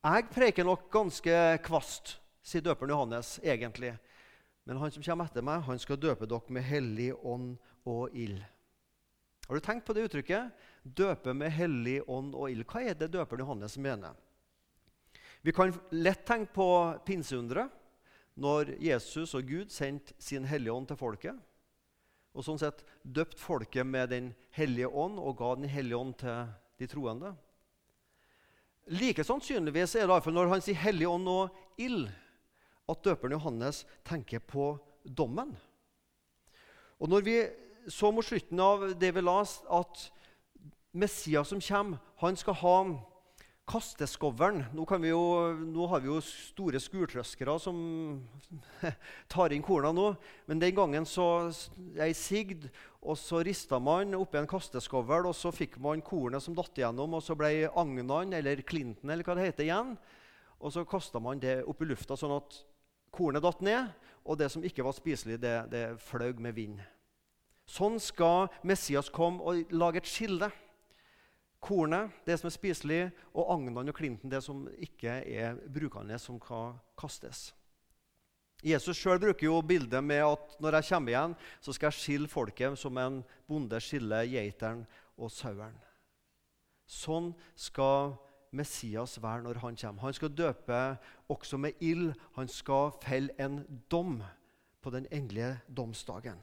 Jeg 0.08 0.30
preker 0.32 0.64
nok 0.64 0.88
ganske 0.94 1.36
kvast, 1.66 2.16
sier 2.42 2.64
døperen 2.64 2.94
Johannes 2.94 3.36
egentlig. 3.44 3.92
Men 4.68 4.82
han 4.82 4.92
som 4.92 5.04
kommer 5.04 5.30
etter 5.30 5.46
meg, 5.48 5.64
han 5.64 5.80
skal 5.80 6.00
døpe 6.00 6.28
dere 6.28 6.54
med 6.54 6.66
hellig 6.68 7.14
ånd 7.16 7.54
og 7.88 8.12
ild. 8.12 8.42
Har 9.48 9.56
du 9.56 9.64
tenkt 9.64 9.88
på 9.88 9.96
det 9.96 10.10
uttrykket? 10.10 10.52
Døpe 10.84 11.32
med 11.34 11.54
hellig 11.56 12.02
ånd 12.04 12.34
og 12.36 12.52
ild. 12.52 12.66
Hva 12.68 12.84
er 12.84 12.98
det 13.00 13.14
døperen 13.14 13.46
Johannes 13.46 13.78
mener? 13.80 14.18
Vi 15.42 15.54
kan 15.56 15.72
lett 15.96 16.26
tenke 16.28 16.52
på 16.52 16.68
pinseunderet, 17.08 17.72
når 18.36 18.76
Jesus 18.84 19.32
og 19.40 19.48
Gud 19.48 19.72
sendte 19.74 20.14
sin 20.22 20.46
hellige 20.46 20.76
ånd 20.76 20.92
til 20.92 21.00
folket 21.00 21.40
og 22.38 22.46
sånn 22.46 22.60
sett 22.62 22.84
døpt 23.02 23.40
folket 23.42 23.88
med 23.88 24.12
Den 24.14 24.30
hellige 24.54 24.90
ånd 24.92 25.18
og 25.18 25.40
ga 25.40 25.56
Den 25.58 25.70
hellige 25.72 25.98
ånd 25.98 26.14
til 26.22 26.52
de 26.78 26.90
troende. 26.92 27.34
Like 28.94 29.26
sannsynligvis 29.26 29.96
er 29.98 30.06
det 30.06 30.14
iallfall 30.14 30.36
når 30.38 30.52
han 30.54 30.64
sier 30.64 30.78
Hellig 30.80 31.10
ånd 31.10 31.28
og 31.32 31.82
ild, 31.82 32.06
at 32.88 33.04
døperen 33.04 33.36
Johannes 33.36 33.84
tenker 34.08 34.40
på 34.40 34.76
dommen. 35.04 35.56
Og 36.98 37.12
når 37.12 37.26
vi 37.26 37.38
så 37.92 38.12
mot 38.12 38.26
slutten 38.26 38.60
av 38.60 38.88
det 39.00 39.14
vi 39.16 39.24
las, 39.24 39.60
at 39.70 40.08
Messias 40.98 41.52
som 41.52 41.62
kommer, 41.62 42.02
han 42.24 42.40
skal 42.40 42.60
ha 42.64 42.78
Kasteskovlen 43.68 44.62
nå, 44.72 44.86
nå, 44.88 45.86
har 45.92 46.00
vi 46.00 46.08
jo 46.08 46.22
store 46.24 46.80
skurtrøskere 46.80 47.58
som 47.60 47.80
tar 49.34 49.52
inn 49.52 49.66
korna 49.66 49.92
nå. 49.92 50.14
Men 50.48 50.62
den 50.62 50.72
gangen 50.78 51.08
så 51.10 51.50
ei 52.00 52.14
sigd, 52.16 52.70
og 53.04 53.20
så 53.20 53.42
rista 53.44 53.76
man 53.84 54.16
oppi 54.16 54.40
en 54.40 54.48
kasteskovl, 54.48 55.28
og 55.28 55.36
så 55.36 55.52
fikk 55.52 55.76
man 55.84 56.00
kornet 56.00 56.46
som 56.46 56.56
datt 56.56 56.80
igjennom, 56.80 57.20
og 57.20 57.26
så 57.26 57.36
ble 57.36 57.68
agnene, 57.68 58.40
eller 58.40 58.64
klinten, 58.64 59.12
eller 59.12 59.28
hva 59.28 59.36
det 59.36 59.50
heter, 59.50 59.68
igjen. 59.68 59.94
Og 60.64 60.72
så 60.72 60.88
kasta 60.88 61.20
man 61.20 61.44
det 61.44 61.60
opp 61.68 61.84
i 61.84 61.92
lufta, 61.92 62.16
sånn 62.16 62.38
at 62.40 62.62
kornet 63.18 63.44
datt 63.44 63.66
ned, 63.66 63.90
og 64.28 64.38
det 64.40 64.52
som 64.54 64.64
ikke 64.66 64.86
var 64.86 64.96
spiselig, 64.96 65.40
det, 65.42 65.56
det 65.74 65.84
fløy 66.06 66.36
med 66.44 66.56
vind. 66.58 66.80
Sånn 67.68 67.98
skal 68.00 68.48
Messias 68.68 69.10
komme 69.12 69.44
og 69.44 69.74
lage 69.76 70.00
et 70.00 70.10
skille 70.10 70.52
kornet, 71.64 72.14
det 72.26 72.38
som 72.40 72.48
er 72.48 72.56
spiselig, 72.56 73.00
og 73.34 73.50
agnene 73.58 73.92
og 73.92 73.98
klinten, 73.98 74.32
det 74.32 74.44
som 74.46 74.66
ikke 74.78 75.22
er 75.26 75.58
brukende, 75.74 76.20
som 76.22 76.40
kan 76.40 76.78
kastes. 77.00 77.50
Jesus 78.66 78.98
sjøl 78.98 79.20
bruker 79.22 79.46
jo 79.46 79.60
bildet 79.62 80.02
med 80.04 80.24
at 80.26 80.56
når 80.64 80.80
jeg 80.80 80.90
kommer 80.90 81.14
igjen, 81.14 81.36
så 81.62 81.74
skal 81.76 81.92
jeg 81.92 82.00
skille 82.00 82.32
folket 82.32 82.80
som 82.80 82.98
en 82.98 83.20
bonde 83.50 83.80
skiller 83.84 84.26
geiteren 84.26 84.82
og 85.18 85.30
saueren. 85.34 85.78
Sånn 86.88 87.34
skal 87.58 88.16
Messias 88.52 89.18
være 89.22 89.44
når 89.44 89.60
han 89.64 89.76
kommer. 89.76 90.02
Han 90.02 90.14
skal 90.14 90.36
døpe 90.38 90.98
også 91.30 91.58
med 91.58 91.72
ild. 91.80 92.14
Han 92.36 92.48
skal 92.48 92.92
felle 93.04 93.34
en 93.40 93.64
dom 93.92 94.22
på 94.82 94.90
den 94.90 95.08
endelige 95.12 95.60
domsdagen. 95.68 96.40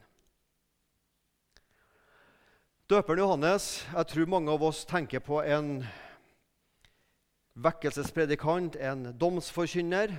Døperen 2.89 3.19
Johannes 3.19 3.87
Jeg 3.93 4.07
tror 4.07 4.27
mange 4.29 4.51
av 4.51 4.63
oss 4.63 4.83
tenker 4.85 5.19
på 5.19 5.39
en 5.41 5.79
vekkelsespredikant, 7.55 8.75
en 8.75 9.07
domsforkynner. 9.17 10.13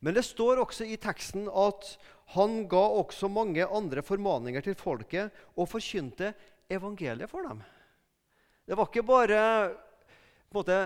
Men 0.00 0.16
det 0.16 0.24
står 0.24 0.62
også 0.62 0.88
i 0.88 0.96
teksten 0.96 1.46
at 1.46 1.92
han 2.34 2.64
ga 2.70 2.82
også 3.02 3.28
mange 3.28 3.66
andre 3.66 4.02
formaninger 4.02 4.64
til 4.64 4.74
folket 4.78 5.30
og 5.56 5.68
forkynte 5.68 6.32
evangeliet 6.70 7.30
for 7.30 7.46
dem. 7.46 7.60
Det 8.66 8.78
var 8.78 8.88
ikke 8.88 9.06
bare 9.06 9.40
måte, 10.50 10.76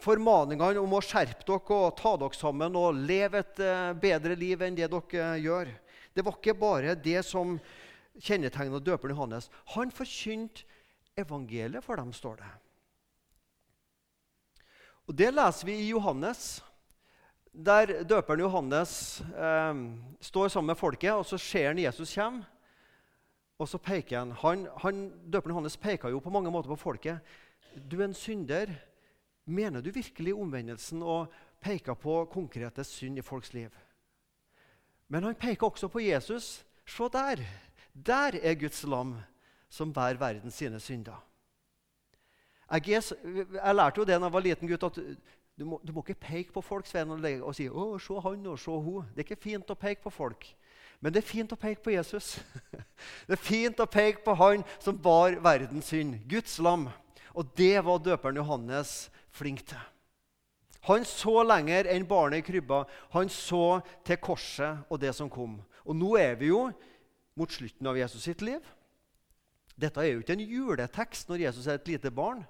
formaningene 0.00 0.80
om 0.80 0.94
å 0.96 1.02
skjerpe 1.04 1.44
dere 1.44 1.76
og 1.76 1.96
ta 1.98 2.14
dere 2.20 2.36
sammen 2.36 2.76
og 2.80 2.96
leve 2.96 3.42
et 3.42 3.60
eh, 3.60 3.90
bedre 4.00 4.36
liv 4.40 4.62
enn 4.64 4.78
det 4.78 4.88
dere 4.88 5.34
gjør. 5.42 5.72
Det 6.14 6.24
var 6.24 6.38
ikke 6.38 6.54
bare 6.56 6.94
det 6.96 7.20
som 7.28 7.58
kjennetegna 8.16 8.80
døperen 8.80 9.12
Johannes. 9.12 9.50
Han 9.74 9.92
forkynte 9.92 10.64
evangeliet 11.18 11.84
for 11.84 12.00
dem, 12.00 12.12
står 12.16 12.40
det. 12.40 12.52
Og 15.04 15.18
Det 15.20 15.28
leser 15.34 15.68
vi 15.68 15.76
i 15.82 15.90
Johannes, 15.90 16.62
der 17.52 18.00
døperen 18.08 18.46
Johannes 18.46 19.20
eh, 19.28 19.84
står 20.24 20.48
sammen 20.48 20.72
med 20.72 20.80
folket, 20.80 21.12
og 21.12 21.28
så 21.28 21.36
ser 21.36 21.74
han 21.74 21.84
Jesus 21.84 22.16
komme. 22.16 22.48
Og 23.60 23.68
så 23.70 23.78
peker 23.78 24.18
han, 24.18 24.32
han, 24.40 24.64
han 24.82 25.04
Døperen 25.30 25.52
Johannes 25.52 25.76
peker 25.78 26.10
jo 26.10 26.24
på 26.24 26.32
mange 26.32 26.50
måter 26.50 26.72
på 26.72 26.80
folket. 26.80 27.20
Du 27.74 28.00
er 28.00 28.08
en 28.08 28.14
synder. 28.14 28.72
Mener 29.44 29.80
du 29.80 29.90
virkelig 29.92 30.34
omvendelsen 30.34 31.02
og 31.02 31.32
peker 31.60 31.94
på 31.94 32.24
konkrete 32.32 32.84
synd 32.84 33.18
i 33.18 33.24
folks 33.24 33.52
liv. 33.52 33.70
Men 35.08 35.24
han 35.24 35.34
peker 35.34 35.66
også 35.66 35.88
på 35.88 36.00
Jesus. 36.00 36.64
Se 36.86 37.08
der! 37.12 37.44
Der 37.94 38.38
er 38.42 38.54
Guds 38.58 38.82
lam 38.82 39.16
som 39.68 39.92
bærer 39.92 40.18
verden 40.18 40.50
sine 40.50 40.80
synder. 40.80 41.24
Jeg, 42.72 42.88
jeg, 42.88 43.74
lærte 43.74 44.00
jo 44.00 44.04
det 44.04 44.16
da 44.16 44.24
jeg 44.24 44.32
var 44.32 44.40
liten 44.40 44.68
gutt, 44.68 44.82
at 44.82 44.98
du 45.58 45.64
må, 45.64 45.80
du 45.86 45.92
må 45.92 46.02
ikke 46.02 46.18
peke 46.18 46.52
på 46.52 46.62
folks 46.64 46.94
venn 46.94 47.10
og, 47.10 47.24
og 47.42 47.54
si 47.54 47.68
'Å, 47.68 47.98
se 47.98 48.20
han 48.20 48.46
og 48.46 48.58
se 48.58 48.70
hun'. 48.70 49.06
Det 49.14 49.22
er 49.22 49.28
ikke 49.28 49.42
fint 49.42 49.70
å 49.70 49.78
peke 49.78 50.02
på 50.02 50.10
folk. 50.10 50.46
Men 51.00 51.12
det 51.12 51.20
er 51.22 51.28
fint 51.28 51.52
å 51.52 51.56
peke 51.56 51.82
på 51.82 51.92
Jesus. 51.94 52.40
Det 53.26 53.36
er 53.36 53.36
fint 53.36 53.80
å 53.80 53.86
peke 53.86 54.24
på 54.24 54.34
han 54.34 54.64
som 54.80 54.98
bar 54.98 55.36
verdens 55.42 55.90
synd, 55.92 56.16
Guds 56.28 56.58
lam. 56.58 56.88
Og 57.34 57.50
det 57.58 57.76
var 57.82 58.02
døperen 58.02 58.38
Johannes 58.38 58.94
flink 59.34 59.64
til. 59.66 59.80
Han 60.84 61.04
så 61.08 61.40
lenger 61.46 61.88
enn 61.88 62.04
barnet 62.06 62.42
i 62.42 62.46
krybba. 62.46 62.82
Han 63.14 63.30
så 63.32 63.80
til 64.04 64.20
korset 64.20 64.84
og 64.92 65.00
det 65.00 65.14
som 65.16 65.30
kom. 65.32 65.56
Og 65.84 65.96
nå 65.96 66.14
er 66.20 66.36
vi 66.40 66.50
jo 66.52 66.66
mot 67.34 67.50
slutten 67.50 67.88
av 67.88 67.98
Jesus 67.98 68.26
sitt 68.28 68.44
liv. 68.44 68.60
Dette 69.74 70.02
er 70.02 70.12
jo 70.12 70.22
ikke 70.22 70.36
en 70.36 70.44
juletekst 70.44 71.30
når 71.30 71.48
Jesus 71.48 71.66
er 71.66 71.80
et 71.80 71.88
lite 71.88 72.12
barn. 72.14 72.44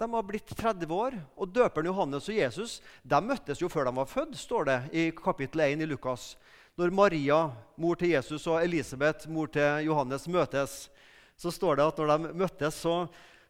De 0.00 0.08
har 0.10 0.24
blitt 0.26 0.48
30 0.58 0.90
år, 0.90 1.14
og 1.38 1.52
døperen 1.54 1.86
Johannes 1.86 2.26
og 2.26 2.34
Jesus 2.34 2.80
de 3.06 3.20
møttes 3.22 3.60
jo 3.62 3.68
før 3.70 3.86
de 3.86 3.92
var 4.00 4.08
født, 4.10 4.34
står 4.34 4.66
det 4.66 4.78
i 4.98 5.04
kapittel 5.14 5.62
1 5.62 5.84
i 5.84 5.86
Lukas. 5.86 6.32
Når 6.80 6.90
Maria, 6.96 7.38
mor 7.76 8.00
til 8.00 8.14
Jesus, 8.16 8.48
og 8.48 8.64
Elisabeth, 8.64 9.28
mor 9.30 9.52
til 9.52 9.84
Johannes, 9.86 10.24
møtes, 10.26 10.88
så 11.36 11.52
står 11.52 11.78
det 11.78 11.86
at 11.86 12.00
når 12.00 12.10
de 12.10 12.32
møttes, 12.40 12.80
så 12.80 12.96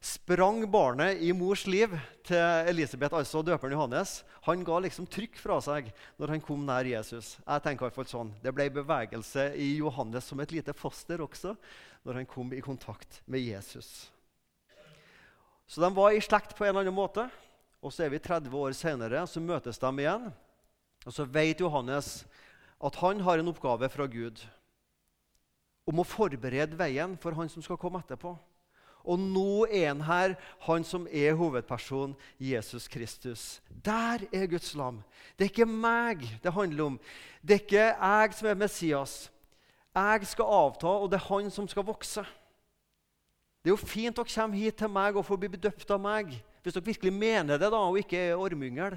sprang 0.02 0.64
barnet 0.70 1.20
i 1.22 1.30
mors 1.32 1.62
liv 1.70 1.92
til 2.26 2.68
Elisabeth, 2.68 3.14
altså 3.14 3.42
døperen 3.46 3.76
Johannes. 3.76 4.16
Han 4.48 4.64
ga 4.66 4.80
liksom 4.82 5.06
trykk 5.06 5.38
fra 5.38 5.60
seg 5.62 5.92
når 6.18 6.34
han 6.34 6.42
kom 6.42 6.64
nær 6.66 6.88
Jesus. 6.88 7.36
Jeg 7.38 7.62
tenker 7.62 7.86
i 7.86 7.88
hvert 7.88 8.00
fall 8.00 8.10
sånn. 8.10 8.32
Det 8.42 8.50
ble 8.54 8.66
bevegelse 8.74 9.52
i 9.54 9.76
Johannes 9.78 10.26
som 10.26 10.42
et 10.42 10.54
lite 10.54 10.74
foster 10.74 11.22
også 11.22 11.54
når 12.02 12.18
han 12.18 12.28
kom 12.28 12.50
i 12.50 12.64
kontakt 12.64 13.20
med 13.30 13.46
Jesus. 13.46 14.10
Så 15.70 15.80
de 15.80 15.92
var 15.94 16.12
i 16.12 16.20
slekt 16.20 16.56
på 16.58 16.66
en 16.66 16.74
eller 16.74 16.88
annen 16.88 16.98
måte. 16.98 17.28
Og 17.82 17.94
så 17.94 18.04
er 18.04 18.12
vi 18.12 18.22
30 18.22 18.50
år 18.54 18.74
senere, 18.78 19.24
så 19.26 19.42
møtes 19.42 19.78
de 19.78 19.90
igjen. 20.02 20.28
Og 21.06 21.14
så 21.14 21.26
vet 21.26 21.62
Johannes 21.62 22.22
at 22.82 22.98
han 22.98 23.22
har 23.22 23.38
en 23.38 23.50
oppgave 23.50 23.88
fra 23.90 24.06
Gud 24.10 24.42
om 25.86 25.98
å 25.98 26.06
forberede 26.06 26.78
veien 26.78 27.14
for 27.22 27.34
han 27.38 27.50
som 27.50 27.62
skal 27.62 27.78
komme 27.78 28.02
etterpå. 28.02 28.34
Og 29.04 29.18
nå 29.18 29.66
er 29.66 29.88
han 29.88 30.04
her, 30.06 30.34
han 30.66 30.84
som 30.86 31.06
er 31.10 31.34
hovedpersonen, 31.34 32.14
Jesus 32.38 32.88
Kristus. 32.88 33.62
Der 33.84 34.22
er 34.32 34.46
Guds 34.46 34.74
lam. 34.74 35.02
Det 35.38 35.46
er 35.46 35.50
ikke 35.50 35.66
meg 35.66 36.22
det 36.42 36.52
handler 36.54 36.92
om. 36.92 37.00
Det 37.42 37.56
er 37.56 37.64
ikke 37.64 37.88
jeg 37.90 38.34
som 38.38 38.48
er 38.48 38.60
Messias. 38.60 39.16
Jeg 39.94 40.26
skal 40.26 40.44
avta, 40.44 40.86
og 40.86 41.10
det 41.10 41.18
er 41.18 41.28
han 41.28 41.50
som 41.50 41.68
skal 41.68 41.84
vokse. 41.84 42.24
Det 43.62 43.70
er 43.70 43.76
jo 43.76 43.78
fint 43.78 44.16
dere 44.16 44.26
kommer 44.26 44.58
hit 44.58 44.78
til 44.80 44.90
meg 44.90 45.16
og 45.16 45.26
får 45.26 45.38
bli 45.38 45.50
bedøpt 45.52 45.90
av 45.90 46.00
meg. 46.02 46.32
Hvis 46.62 46.74
dere 46.74 46.86
virkelig 46.86 47.12
mener 47.12 47.58
det 47.58 47.70
da, 47.70 47.78
og 47.78 47.98
ikke 47.98 48.18
er 48.18 48.38
ormyngel. 48.38 48.96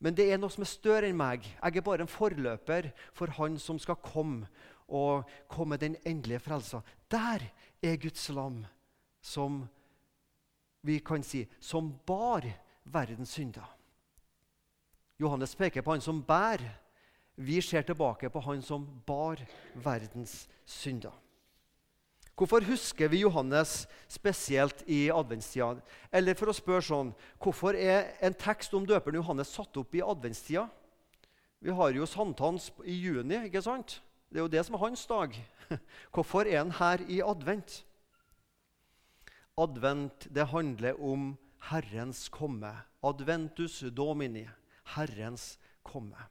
Men 0.00 0.16
det 0.16 0.26
er 0.28 0.40
noe 0.40 0.52
som 0.52 0.64
er 0.64 0.68
større 0.68 1.08
enn 1.08 1.16
meg. 1.16 1.44
Jeg 1.44 1.78
er 1.78 1.84
bare 1.84 2.04
en 2.04 2.10
forløper 2.10 2.90
for 3.16 3.32
han 3.38 3.56
som 3.60 3.78
skal 3.80 3.96
komme 4.04 4.48
og 4.86 5.24
komme 5.48 5.78
den 5.80 5.96
endelige 6.06 6.42
frelsa. 6.44 6.82
Der 7.10 7.42
er 7.86 8.00
Guds 8.00 8.28
lam 8.34 8.64
som 9.22 9.64
vi 10.86 11.00
kan 11.02 11.22
si, 11.26 11.46
som 11.60 11.90
bar 12.06 12.46
verdens 12.84 13.34
synder. 13.34 13.66
Johannes 15.18 15.54
peker 15.56 15.82
på 15.82 15.96
han 15.96 16.04
som 16.04 16.22
bærer. 16.22 16.76
Vi 17.36 17.60
ser 17.60 17.84
tilbake 17.84 18.30
på 18.32 18.40
han 18.46 18.62
som 18.62 18.84
bar 19.06 19.40
verdens 19.74 20.46
synder. 20.64 21.12
Hvorfor 22.36 22.60
husker 22.68 23.08
vi 23.08 23.22
Johannes 23.22 23.86
spesielt 24.08 24.82
i 24.86 25.06
adventstida? 25.08 25.78
Eller 26.12 26.36
for 26.36 26.52
å 26.52 26.56
spørre 26.56 26.84
sånn, 26.84 27.12
hvorfor 27.40 27.76
er 27.76 28.10
en 28.20 28.36
tekst 28.36 28.74
om 28.76 28.84
døperen 28.84 29.16
Johannes 29.22 29.54
satt 29.56 29.76
opp 29.80 29.96
i 29.96 30.04
adventstida? 30.04 30.66
Vi 31.64 31.72
har 31.72 31.96
jo 31.96 32.04
sankthans 32.08 32.68
i 32.84 32.98
juni, 33.00 33.46
ikke 33.48 33.64
sant? 33.64 34.02
Det 34.28 34.36
er 34.36 34.44
jo 34.44 34.52
det 34.52 34.66
som 34.66 34.76
er 34.76 34.84
hans 34.84 35.06
dag. 35.08 35.32
Hvorfor 36.14 36.46
er 36.46 36.58
han 36.58 36.72
her 36.78 37.02
i 37.08 37.20
advent? 37.24 37.82
Advent 39.58 40.28
det 40.34 40.46
handler 40.52 41.00
om 41.00 41.36
Herrens 41.70 42.28
komme. 42.28 42.72
Adventus 43.02 43.84
domini, 43.96 44.46
Herrens 44.96 45.58
komme. 45.82 46.28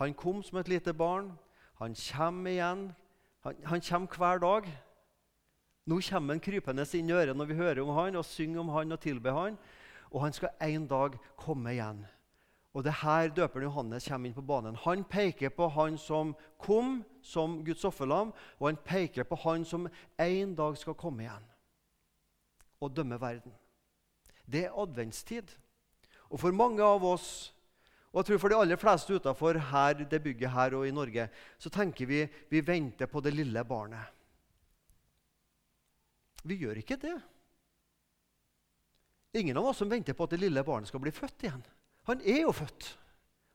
Han 0.00 0.14
kom 0.14 0.42
som 0.42 0.58
et 0.58 0.68
lite 0.68 0.94
barn. 0.94 1.32
Han 1.80 1.94
kommer 1.94 2.50
igjen. 2.50 2.92
Han, 3.44 3.56
han 3.64 3.80
kommer 3.80 4.16
hver 4.16 4.38
dag. 4.38 4.70
Nå 5.86 6.00
kommer 6.10 6.34
han 6.34 6.42
krypende 6.44 6.84
inn 6.94 7.10
i 7.10 7.16
øret 7.16 7.36
når 7.36 7.48
vi 7.50 7.58
hører 7.58 7.82
om 7.82 7.94
han 7.96 8.16
og 8.16 8.24
synger 8.24 8.60
om 8.60 8.72
han 8.76 8.92
og 8.92 9.00
tilber 9.00 9.32
han. 9.36 9.58
Og 10.10 10.22
han 10.24 10.32
skal 10.32 10.54
en 10.60 10.86
dag 10.86 11.16
komme 11.36 11.72
igjen. 11.72 12.04
Og 12.70 12.84
det 12.86 12.92
er 12.92 13.02
her 13.02 13.32
døperen 13.34 13.66
Johannes 13.66 14.06
kommer 14.06 14.30
inn 14.30 14.36
på 14.36 14.46
banen. 14.46 14.76
Han 14.84 15.02
peker 15.10 15.50
på 15.50 15.66
han 15.74 15.96
som 15.98 16.36
kom 16.62 17.00
som 17.22 17.58
Guds 17.66 17.84
offerlam, 17.84 18.30
og 18.60 18.68
han 18.68 18.78
peker 18.86 19.26
på 19.26 19.38
han 19.42 19.64
som 19.66 19.88
en 20.18 20.52
dag 20.58 20.78
skal 20.78 20.98
komme 20.98 21.26
igjen 21.26 21.48
og 22.80 22.94
dømme 22.96 23.18
verden. 23.20 23.52
Det 24.46 24.64
er 24.66 24.76
adventstid. 24.82 25.50
Og 26.30 26.38
for 26.40 26.54
mange 26.54 26.82
av 26.82 27.02
oss, 27.04 27.50
og 28.10 28.22
jeg 28.22 28.30
tror 28.30 28.40
for 28.42 28.52
de 28.52 28.60
aller 28.62 28.80
fleste 28.80 29.18
utenfor 29.18 29.58
her, 29.70 30.06
det 30.06 30.22
bygget 30.22 30.54
her 30.54 30.74
og 30.78 30.86
i 30.86 30.94
Norge, 30.94 31.26
så 31.58 31.70
tenker 31.70 32.06
vi 32.06 32.22
vi 32.50 32.62
venter 32.66 33.10
på 33.10 33.20
det 33.20 33.34
lille 33.34 33.64
barnet. 33.66 34.16
Vi 36.42 36.56
gjør 36.56 36.80
ikke 36.80 36.96
det. 36.96 37.18
Ingen 39.36 39.58
av 39.60 39.68
oss 39.70 39.82
som 39.82 39.90
venter 39.90 40.16
på 40.16 40.24
at 40.24 40.32
det 40.34 40.40
lille 40.40 40.64
barnet 40.66 40.88
skal 40.88 41.02
bli 41.02 41.12
født 41.14 41.44
igjen. 41.44 41.62
Han 42.10 42.22
er 42.26 42.42
jo 42.42 42.52
født. 42.52 42.96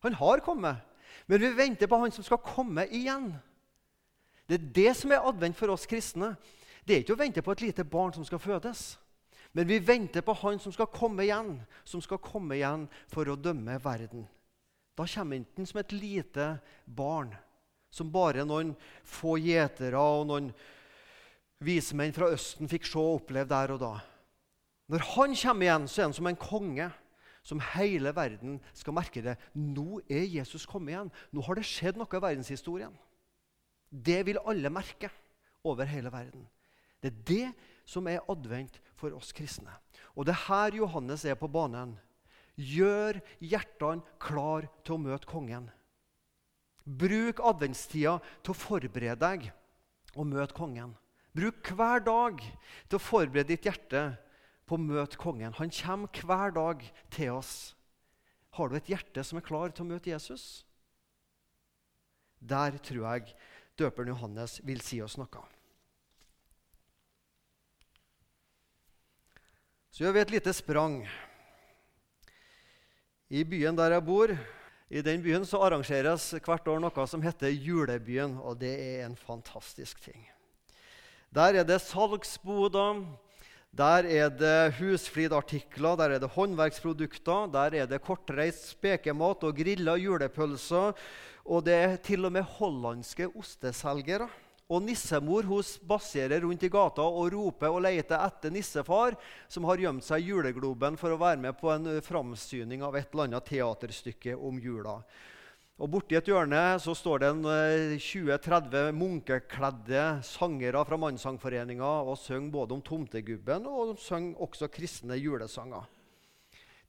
Han 0.07 0.15
har 0.15 0.43
kommet. 0.45 0.83
Men 1.27 1.41
vi 1.41 1.55
venter 1.57 1.89
på 1.89 1.97
han 1.99 2.13
som 2.13 2.23
skal 2.23 2.43
komme 2.43 2.85
igjen. 2.87 3.33
Det 4.47 4.59
er 4.59 4.69
det 4.77 4.91
som 4.95 5.11
er 5.11 5.25
advent 5.25 5.57
for 5.57 5.73
oss 5.73 5.87
kristne. 5.89 6.35
Det 6.85 6.95
er 6.95 7.01
ikke 7.03 7.15
å 7.17 7.19
vente 7.19 7.41
på 7.41 7.55
et 7.55 7.65
lite 7.65 7.83
barn 7.83 8.13
som 8.13 8.25
skal 8.27 8.39
fødes. 8.39 8.93
Men 9.55 9.67
vi 9.67 9.79
venter 9.79 10.21
på 10.21 10.35
han 10.41 10.59
som 10.61 10.73
skal 10.75 10.91
komme 10.91 11.25
igjen, 11.25 11.57
som 11.87 12.01
skal 12.03 12.21
komme 12.21 12.57
igjen 12.57 12.85
for 13.11 13.27
å 13.27 13.37
dømme 13.39 13.79
verden. 13.81 14.27
Da 14.95 15.07
kommer 15.09 15.39
enten 15.39 15.67
som 15.67 15.79
et 15.81 15.95
lite 15.95 16.57
barn, 16.85 17.33
som 17.91 18.11
bare 18.11 18.45
noen 18.47 18.73
få 19.07 19.37
gjetere 19.41 19.99
og 19.99 20.27
noen 20.29 20.51
vismenn 21.63 22.13
fra 22.15 22.29
Østen 22.35 22.69
fikk 22.69 22.87
se 22.87 22.99
og 22.99 23.21
oppleve 23.21 23.49
der 23.49 23.73
og 23.75 23.81
da. 23.81 23.93
Når 24.91 25.07
han 25.15 25.35
kommer 25.39 25.65
igjen, 25.65 25.87
så 25.89 26.01
er 26.01 26.09
han 26.09 26.15
som 26.19 26.29
en 26.29 26.39
konge 26.39 26.91
som 27.45 27.61
hele 27.75 28.09
verden 28.15 28.57
skal 28.73 28.95
merke 28.97 29.21
det. 29.21 29.35
Nå 29.53 30.01
er 30.09 30.25
Jesus 30.25 30.65
kommet 30.65 30.95
igjen. 30.95 31.11
Nå 31.29 31.43
har 31.45 31.57
det 31.57 31.67
skjedd 31.69 31.99
noe 31.99 32.09
i 32.09 32.23
verdenshistorien. 32.23 32.95
Det 33.89 34.23
vil 34.25 34.41
alle 34.41 34.71
merke 34.73 35.11
over 35.65 35.85
hele 35.89 36.11
verden. 36.13 36.47
Det 37.01 37.11
er 37.11 37.21
det 37.29 37.49
som 37.85 38.07
er 38.09 38.25
advent 38.31 38.79
for 38.97 39.13
oss 39.13 39.29
kristne. 39.35 39.71
Og 40.17 40.25
det 40.25 40.33
er 40.33 40.45
her 40.47 40.79
Johannes 40.81 41.25
er 41.27 41.37
på 41.37 41.49
banen. 41.51 41.93
Gjør 42.57 43.19
hjertene 43.43 44.17
klar 44.21 44.65
til 44.81 44.95
å 44.95 45.03
møte 45.05 45.29
kongen. 45.29 45.69
Bruk 46.85 47.41
adventstida 47.45 48.17
til 48.41 48.53
å 48.53 48.57
forberede 48.57 49.21
deg 49.21 49.49
og 50.15 50.29
møte 50.29 50.55
kongen. 50.57 50.93
Bruk 51.35 51.73
hver 51.75 52.01
dag 52.05 52.39
til 52.41 52.97
å 52.97 53.03
forberede 53.03 53.51
ditt 53.53 53.67
hjerte 53.67 54.07
på 54.65 54.77
å 54.77 54.81
møte 54.81 55.19
kongen. 55.21 55.55
Han 55.59 55.73
kommer 55.73 56.21
hver 56.25 56.55
dag 56.55 56.85
til 57.13 57.35
oss. 57.37 57.75
Har 58.55 58.69
du 58.69 58.77
et 58.77 58.89
hjerte 58.89 59.23
som 59.25 59.39
er 59.39 59.45
klar 59.45 59.73
til 59.73 59.85
å 59.85 59.91
møte 59.93 60.09
Jesus? 60.09 60.63
Der 62.39 62.77
tror 62.83 63.05
jeg 63.09 63.35
døperen 63.79 64.13
Johannes 64.13 64.59
vil 64.65 64.81
si 64.85 65.01
oss 65.03 65.17
noe. 65.19 65.43
Så 69.95 70.03
gjør 70.03 70.17
vi 70.17 70.23
et 70.25 70.33
lite 70.33 70.51
sprang. 70.55 70.99
I 73.31 73.45
byen 73.47 73.77
der 73.77 73.95
jeg 73.95 74.05
bor, 74.05 74.31
i 74.91 75.01
den 75.01 75.23
byen 75.23 75.47
så 75.47 75.63
arrangeres 75.65 76.27
hvert 76.45 76.67
år 76.69 76.81
noe 76.83 77.05
som 77.09 77.23
heter 77.23 77.49
Julebyen. 77.49 78.35
Og 78.43 78.59
det 78.61 78.73
er 78.75 79.05
en 79.05 79.15
fantastisk 79.15 80.03
ting. 80.03 80.27
Der 81.35 81.61
er 81.61 81.67
det 81.67 81.81
salgsboder, 81.83 83.01
der 83.75 84.07
er 84.07 84.29
det 84.31 84.77
husflidartikler, 84.77 85.97
der 85.99 86.15
er 86.15 86.19
det 86.23 86.31
håndverksprodukter, 86.31 87.49
der 87.51 87.75
er 87.81 87.89
det 87.91 87.99
kortreist 88.01 88.69
spekemat 88.71 89.43
og 89.43 89.57
grilla 89.57 89.97
julepølser. 89.99 90.95
Og 91.45 91.65
det 91.65 91.75
er 91.75 91.97
til 91.99 92.25
og 92.25 92.31
med 92.31 92.47
hollandske 92.55 93.27
osteselgere. 93.35 94.29
Og 94.71 94.81
nissemor 94.81 95.45
hun 95.45 95.61
spaserer 95.61 96.41
rundt 96.41 96.63
i 96.65 96.71
gata 96.73 97.03
og 97.03 97.27
roper 97.35 97.69
og 97.69 97.83
leter 97.85 98.17
etter 98.17 98.49
nissefar, 98.49 99.13
som 99.51 99.67
har 99.69 99.83
gjemt 99.83 100.07
seg 100.07 100.23
i 100.23 100.31
julegloben 100.31 100.97
for 100.97 101.13
å 101.13 101.19
være 101.21 101.43
med 101.43 101.59
på 101.59 101.69
en 101.75 101.99
framsyning 102.01 102.81
av 102.81 102.95
et 102.97 103.11
eller 103.11 103.27
annet 103.27 103.45
teaterstykke 103.51 104.39
om 104.39 104.57
jula. 104.57 105.01
Og 105.75 105.89
Borti 105.91 106.15
et 106.15 106.29
hjørne 106.31 106.59
så 106.79 106.93
står 106.95 107.19
det 107.19 107.29
en 107.33 107.41
20-30 107.99 108.75
eh, 108.79 108.93
munkekledde 108.95 110.03
sangere 110.23 110.83
fra 110.87 110.99
Mannssangforeninga 111.01 111.89
og 112.07 112.15
synger 112.15 112.53
både 112.53 112.77
om 112.77 112.83
tomtegubben 112.85 113.65
og 113.67 113.97
de 113.99 114.19
også 114.39 114.69
kristne 114.71 115.17
julesanger. 115.19 115.83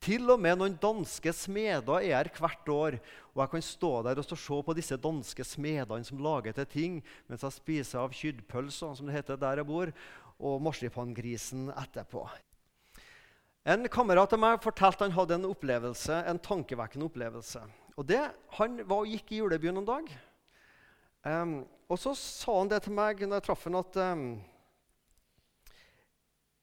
Til 0.07 0.31
og 0.31 0.39
med 0.39 0.61
noen 0.61 0.77
danske 0.79 1.33
smeder 1.35 2.05
er 2.05 2.29
her 2.29 2.31
hvert 2.39 2.71
år. 2.71 2.99
Og 3.35 3.41
jeg 3.43 3.51
kan 3.57 3.65
stå 3.65 3.91
der 4.07 4.21
og 4.21 4.29
se 4.29 4.59
på 4.69 4.77
disse 4.77 4.99
danske 5.03 5.43
smedene 5.45 6.07
som 6.07 6.21
lager 6.23 6.55
til 6.55 6.69
ting, 6.71 7.01
mens 7.27 7.43
jeg 7.43 7.57
spiser 7.57 8.05
av 8.05 8.15
kyddpølsa, 8.15 8.93
som 8.95 9.09
det 9.09 9.17
heter 9.17 9.41
der 9.41 9.65
jeg 9.65 9.67
bor, 9.67 9.91
og 10.39 10.63
marsipangrisen 10.63 11.73
etterpå. 11.75 12.23
En 13.67 13.89
kamerat 13.91 14.37
av 14.37 14.39
meg 14.39 14.63
fortalte 14.63 15.09
han 15.09 15.17
hadde 15.17 15.41
en 15.41 15.51
opplevelse, 15.51 16.21
en 16.23 16.39
tankevekkende 16.39 17.09
opplevelse. 17.09 17.65
Og 17.97 18.09
det, 18.09 18.23
Han 18.59 18.79
var 18.89 19.05
og 19.05 19.11
gikk 19.11 19.33
i 19.33 19.41
julebyen 19.41 19.77
en 19.81 19.89
dag. 19.89 20.11
Um, 21.27 21.55
og 21.89 21.99
så 21.99 22.15
sa 22.15 22.59
han 22.59 22.71
det 22.71 22.83
til 22.85 22.95
meg 22.95 23.23
når 23.23 23.41
jeg 23.41 23.47
traff 23.47 23.65
ham, 23.67 23.79
at 23.81 23.97
um, 24.13 24.27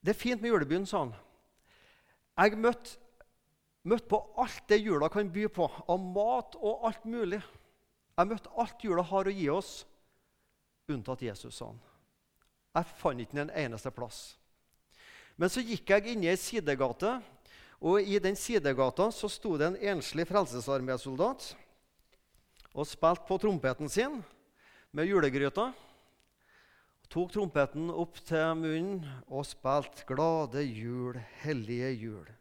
det 0.04 0.14
er 0.14 0.20
fint 0.20 0.42
med 0.42 0.52
julebyen, 0.52 0.86
sa 0.86 1.06
han. 1.06 1.16
Jeg 2.38 2.60
møtte 2.60 3.00
Møtt 3.84 4.06
på 4.08 4.16
alt 4.40 4.64
det 4.72 4.80
jula 4.80 5.10
kan 5.12 5.28
by 5.32 5.50
på, 5.52 5.66
av 5.68 6.00
mat 6.00 6.56
og 6.56 6.86
alt 6.88 7.04
mulig. 7.04 7.42
Jeg 8.16 8.30
møtte 8.30 8.54
alt 8.62 8.86
jula 8.86 9.04
har 9.04 9.28
å 9.28 9.34
gi 9.34 9.50
oss, 9.52 9.72
unntatt 10.88 11.26
Jesus, 11.26 11.58
sa 11.58 11.68
han. 11.68 11.82
Jeg 12.80 12.94
fant 13.02 13.20
ikke 13.20 13.42
den 13.42 13.52
eneste 13.60 13.92
plass. 13.92 14.22
Men 15.36 15.52
så 15.52 15.64
gikk 15.66 15.92
jeg 15.92 16.14
inn 16.14 16.24
i 16.24 16.30
ei 16.32 16.40
sidegate, 16.40 17.18
og 17.84 18.00
i 18.00 18.20
den 18.24 18.38
sidegata 18.40 19.10
så 19.12 19.28
sto 19.28 19.58
det 19.60 19.68
en 19.68 19.82
enslig 19.94 20.24
frelsesarmésoldat 20.30 21.50
og 22.74 22.88
spilte 22.88 23.28
på 23.28 23.38
trompeten 23.44 23.92
sin 23.92 24.22
med 24.96 25.10
julegryta. 25.10 25.74
Tok 27.12 27.34
trompeten 27.36 27.92
opp 27.92 28.22
til 28.26 28.56
munnen 28.58 29.04
og 29.28 29.44
spilte 29.46 30.08
'Glade 30.08 30.64
jul, 30.64 31.20
hellige 31.44 31.92
jul'. 32.00 32.32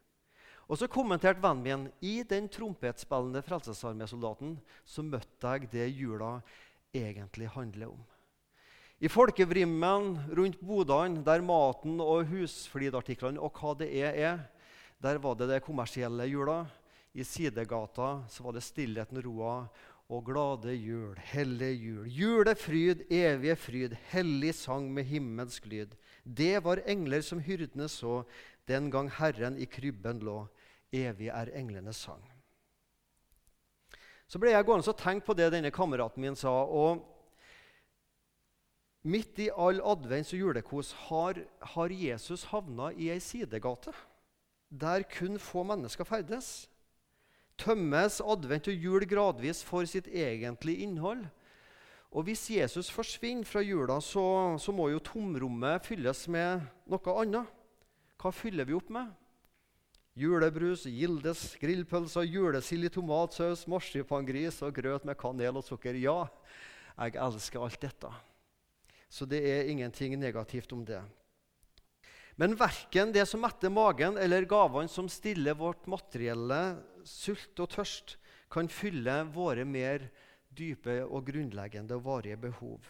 Og 0.71 0.79
så 0.79 0.87
kommenterte 0.87 1.43
vennen 1.43 1.63
min 1.63 1.91
i 2.01 2.23
den 2.23 2.47
trompetspillende 2.47 3.43
Frelsesarmésoldaten 3.43 4.55
så 4.85 5.03
møtte 5.03 5.51
jeg 5.51 5.69
det 5.71 5.89
jula 5.91 6.39
egentlig 6.95 7.49
handler 7.51 7.91
om. 7.91 7.99
I 9.03 9.11
folkevrimmen 9.11 10.31
rundt 10.31 10.59
bodene, 10.63 11.19
der 11.25 11.41
maten 11.41 11.99
og 11.99 12.25
husflidartiklene 12.31 13.41
og 13.41 13.51
hva 13.51 13.73
det 13.75 13.89
er, 13.91 14.13
er, 14.15 14.39
der 15.03 15.19
var 15.19 15.35
det 15.35 15.49
det 15.51 15.63
kommersielle 15.65 16.25
jula. 16.31 16.63
I 17.13 17.23
sidegata 17.23 18.23
så 18.29 18.43
var 18.43 18.55
det 18.55 18.63
stillheten, 18.63 19.19
roa 19.21 19.67
og 20.07 20.25
glade 20.25 20.73
jul, 20.73 21.17
hellige 21.19 21.73
jul. 21.73 22.07
Julefryd, 22.07 23.03
evige 23.11 23.55
fryd, 23.55 23.95
hellig 24.13 24.53
sang 24.55 24.87
med 24.93 25.03
himmelsk 25.03 25.65
lyd. 25.65 25.95
Det 26.23 26.63
var 26.63 26.81
engler 26.87 27.21
som 27.21 27.41
hyrdene 27.43 27.89
så, 27.91 28.23
den 28.67 28.89
gang 28.91 29.09
Herren 29.11 29.57
i 29.59 29.67
krybben 29.67 30.23
lå. 30.23 30.45
Evig 30.93 31.27
er 31.33 31.51
englenes 31.51 31.99
sang. 32.05 32.23
Så 34.27 34.39
ble 34.39 34.53
jeg 34.53 34.65
gående 34.65 34.87
og 34.87 34.97
tenke 34.97 35.27
på 35.27 35.35
det 35.35 35.51
denne 35.51 35.71
kameraten 35.73 36.23
min 36.23 36.39
sa. 36.39 36.53
og 36.63 37.03
Midt 39.03 39.35
i 39.43 39.49
all 39.51 39.81
advents 39.83 40.31
og 40.31 40.39
julekos 40.39 40.93
har, 41.09 41.41
har 41.75 41.91
Jesus 41.91 42.45
havna 42.53 42.93
i 42.95 43.11
ei 43.11 43.19
sidegate 43.19 43.91
der 44.73 45.05
kun 45.05 45.37
få 45.39 45.63
mennesker 45.67 46.07
ferdes. 46.07 46.67
Tømmes 47.61 48.17
advent 48.25 48.67
og 48.71 48.85
jul 48.85 49.05
gradvis 49.05 49.61
for 49.65 49.85
sitt 49.85 50.07
egentlige 50.09 50.87
innhold. 50.87 51.27
Og 52.13 52.27
Hvis 52.27 52.49
Jesus 52.49 52.91
forsvinner 52.93 53.45
fra 53.45 53.61
jula, 53.61 53.99
så, 54.01 54.57
så 54.61 54.71
må 54.71 54.89
jo 54.89 55.01
tomrommet 55.01 55.85
fylles 55.85 56.27
med 56.29 56.61
noe 56.89 57.15
annet. 57.21 57.49
Hva 58.21 58.31
fyller 58.33 58.69
vi 58.69 58.75
opp 58.77 58.91
med? 58.93 59.09
Julebrus, 60.13 60.85
Gildes, 60.85 61.55
grillpølser, 61.57 62.27
julesild 62.29 62.85
i 62.85 62.91
tomatsaus, 62.93 63.65
marsipangris 63.65 64.61
og 64.61 64.75
grøt 64.77 65.07
med 65.09 65.17
kanel 65.17 65.57
og 65.57 65.65
sukker. 65.65 65.97
Ja, 65.97 66.27
jeg 67.01 67.17
elsker 67.17 67.65
alt 67.65 67.81
dette. 67.81 68.11
Så 69.09 69.25
det 69.29 69.41
er 69.49 69.69
ingenting 69.69 70.13
negativt 70.21 70.73
om 70.73 70.85
det. 70.85 71.01
Men 72.35 72.55
verken 72.57 73.11
det 73.13 73.27
som 73.29 73.43
metter 73.45 73.69
magen, 73.69 74.17
eller 74.17 74.47
gavene 74.49 74.89
som 74.89 75.09
stiller 75.09 75.57
vårt 75.57 75.85
materielle 75.89 76.79
sult 77.05 77.59
og 77.61 77.69
tørst, 77.75 78.17
kan 78.53 78.69
fylle 78.69 79.19
våre 79.33 79.65
mer 79.65 80.07
dype 80.53 80.99
og 81.03 81.25
grunnleggende 81.29 81.97
og 81.97 82.05
varige 82.05 82.39
behov. 82.47 82.81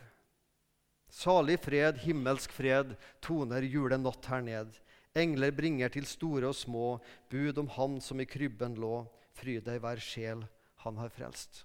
Salig 1.13 1.59
fred, 1.61 1.99
himmelsk 2.03 2.51
fred, 2.55 2.95
toner 3.21 3.63
julenatt 3.67 4.25
her 4.31 4.41
ned. 4.43 4.71
Engler 5.13 5.53
bringer 5.53 5.91
til 5.93 6.07
store 6.09 6.49
og 6.49 6.57
små 6.57 6.87
bud 7.29 7.59
om 7.61 7.69
Han 7.75 7.99
som 8.01 8.19
i 8.19 8.25
krybben 8.25 8.79
lå. 8.81 9.03
Fry 9.37 9.59
deg 9.65 9.79
hver 9.83 10.01
sjel 10.01 10.41
han 10.83 10.97
har 10.97 11.13
frelst. 11.13 11.63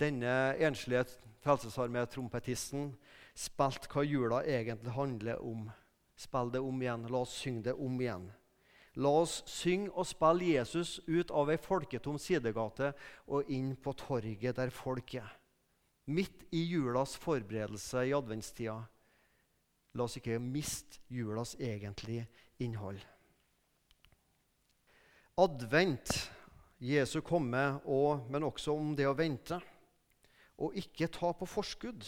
Denne 0.00 0.56
enslige 0.58 1.04
frelsesarmé-trompetisten 1.42 2.92
spilte 3.34 3.90
hva 3.92 4.04
jula 4.06 4.42
egentlig 4.48 4.94
handler 4.96 5.42
om. 5.42 5.66
Spill 6.16 6.52
det 6.54 6.62
om 6.62 6.82
igjen. 6.82 7.08
La 7.10 7.24
oss 7.24 7.34
synge 7.40 7.66
det 7.68 7.74
om 7.74 8.00
igjen. 8.00 8.30
La 9.00 9.12
oss 9.22 9.40
synge 9.48 9.90
og 9.96 10.06
spille 10.06 10.52
Jesus 10.52 10.98
ut 11.08 11.30
av 11.32 11.50
ei 11.50 11.60
folketom 11.60 12.18
sidegate 12.20 12.92
og 13.26 13.48
inn 13.50 13.72
på 13.80 13.94
torget 13.96 14.58
der 14.58 14.72
folk 14.74 15.14
er. 15.16 15.30
Midt 16.12 16.44
i 16.52 16.64
julas 16.66 17.14
forberedelse 17.16 18.08
i 18.08 18.12
adventstida 18.16 18.82
La 19.92 20.06
oss 20.06 20.16
ikke 20.16 20.38
miste 20.40 21.02
julas 21.12 21.52
egentlige 21.60 22.24
innhold. 22.64 23.00
Advent, 25.36 26.30
Jesu 26.80 27.20
komme, 27.20 27.80
og, 27.84 28.24
men 28.32 28.44
også 28.44 28.72
om 28.72 28.94
det 28.96 29.04
å 29.08 29.16
vente. 29.16 29.58
Og 30.62 30.76
ikke 30.78 31.10
ta 31.10 31.32
på 31.34 31.48
forskudd. 31.48 32.04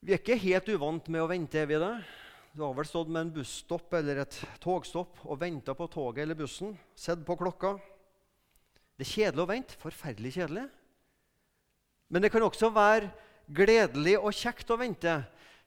Vi 0.00 0.14
er 0.14 0.22
ikke 0.22 0.38
helt 0.38 0.70
uvant 0.70 1.08
med 1.10 1.24
å 1.24 1.28
vente, 1.28 1.58
er 1.58 1.68
vi 1.68 1.80
det? 1.82 1.92
Du 2.56 2.62
har 2.62 2.72
vel 2.76 2.86
stått 2.88 3.10
med 3.12 3.26
en 3.26 3.34
busstopp 3.34 3.92
eller 3.98 4.22
et 4.22 4.36
togstopp 4.62 5.18
og 5.26 5.40
venta 5.42 5.74
på 5.76 5.88
toget 5.92 6.22
eller 6.22 6.38
bussen, 6.38 6.72
sett 6.96 7.20
på 7.26 7.36
klokka. 7.36 7.74
Det 8.96 9.04
er 9.04 9.10
kjedelig 9.12 9.42
å 9.44 9.50
vente. 9.50 9.76
Forferdelig 9.82 10.32
kjedelig. 10.38 10.64
Men 12.08 12.24
det 12.24 12.30
kan 12.32 12.46
også 12.46 12.70
være 12.72 13.10
gledelig 13.52 14.14
og 14.16 14.32
kjekt 14.32 14.70
å 14.72 14.78
vente. 14.80 15.18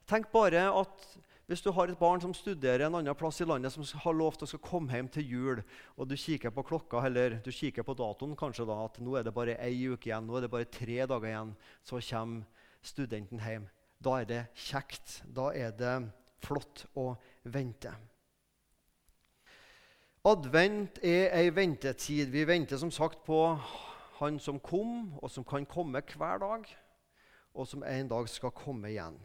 Tenk 0.09 0.31
bare 0.33 0.65
at 0.71 1.05
hvis 1.49 1.63
du 1.65 1.71
har 1.73 1.89
et 1.89 1.97
barn 1.97 2.21
som 2.21 2.33
studerer 2.37 2.85
en 2.85 2.99
annen 2.99 3.17
plass 3.17 3.41
i 3.41 3.47
landet, 3.47 3.73
som 3.73 3.85
har 4.03 4.13
lov 4.13 4.35
til 4.37 4.51
å 4.53 4.61
komme 4.61 4.93
hjem 4.93 5.07
til 5.09 5.25
jul, 5.25 5.61
og 5.97 6.05
du 6.05 6.13
kikker 6.13 6.53
på 6.53 6.63
klokka, 6.67 7.01
eller 7.07 7.39
du 7.41 7.49
kikker 7.49 7.85
på 7.87 7.95
datoen 7.97 8.35
kanskje 8.37 8.67
da, 8.69 8.75
at 8.85 8.99
nå 9.01 9.15
er 9.17 9.25
det 9.25 9.33
bare 9.33 9.57
ei 9.57 9.87
uke 9.89 10.11
igjen, 10.11 10.27
nå 10.29 10.37
er 10.37 10.45
det 10.45 10.51
bare 10.53 10.69
tre 10.69 10.99
dager 11.09 11.31
igjen, 11.31 11.55
så 11.81 11.97
kommer 12.11 12.45
studenten 12.85 13.41
hjem. 13.41 13.65
Da 13.99 14.13
er 14.21 14.29
det 14.29 14.43
kjekt. 14.55 15.23
Da 15.25 15.49
er 15.57 15.73
det 15.75 15.95
flott 16.45 16.85
å 16.95 17.11
vente. 17.49 17.91
Advent 20.29 21.01
er 21.01 21.33
ei 21.33 21.49
ventetid. 21.55 22.29
Vi 22.29 22.45
venter 22.47 22.77
som 22.77 22.91
sagt 22.93 23.25
på 23.25 23.41
Han 24.19 24.37
som 24.39 24.59
kom, 24.59 25.15
og 25.17 25.31
som 25.31 25.45
kan 25.47 25.65
komme 25.65 26.01
hver 26.03 26.41
dag 26.43 26.69
og 27.55 27.67
som 27.67 27.83
en 27.83 28.07
dag 28.07 28.29
skal 28.29 28.53
komme 28.55 28.91
igjen. 28.91 29.17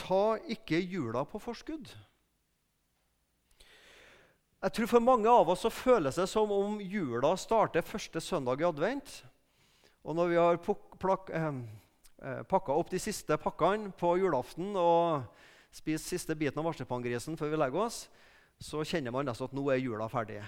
Ta 0.00 0.36
ikke 0.50 0.80
jula 0.80 1.24
på 1.28 1.40
forskudd. 1.42 1.92
Jeg 4.64 4.72
tror 4.72 4.88
For 4.88 5.04
mange 5.04 5.28
av 5.28 5.50
oss 5.52 5.60
så 5.66 5.70
føles 5.72 6.16
det 6.16 6.24
som 6.30 6.52
om 6.54 6.78
jula 6.80 7.34
starter 7.36 7.84
første 7.84 8.20
søndag 8.24 8.62
i 8.62 8.68
advent. 8.68 9.18
Og 10.04 10.16
når 10.16 10.30
vi 10.30 10.38
har 10.40 10.56
eh, 10.56 11.44
eh, 12.24 12.42
pakka 12.48 12.72
opp 12.72 12.88
de 12.92 13.00
siste 13.00 13.36
pakkene 13.40 13.92
på 13.92 14.14
julaften 14.20 14.72
og 14.76 15.26
spist 15.74 16.08
siste 16.08 16.36
biten 16.38 16.60
av 16.60 16.68
marsipangrisen 16.68 17.36
før 17.36 17.52
vi 17.52 17.60
legger 17.60 17.86
oss, 17.86 18.04
så 18.60 18.84
kjenner 18.86 19.12
man 19.12 19.28
nesten 19.28 19.50
at 19.50 19.56
nå 19.56 19.66
er 19.72 19.82
jula 19.82 20.08
ferdig. 20.08 20.40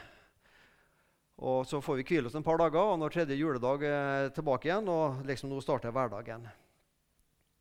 Og 1.36 1.66
Så 1.68 1.82
får 1.84 2.00
vi 2.00 2.06
hvile 2.08 2.30
oss 2.30 2.36
en 2.38 2.44
par 2.46 2.56
dager, 2.56 2.80
og 2.80 2.98
når 2.98 3.12
tredje 3.12 3.36
juledag 3.36 3.82
er 3.84 4.30
tilbake 4.32 4.70
igjen, 4.70 4.88
og 4.88 5.26
liksom 5.28 5.52
nå 5.52 5.60
starter 5.60 5.92
hverdagen. 5.92 6.46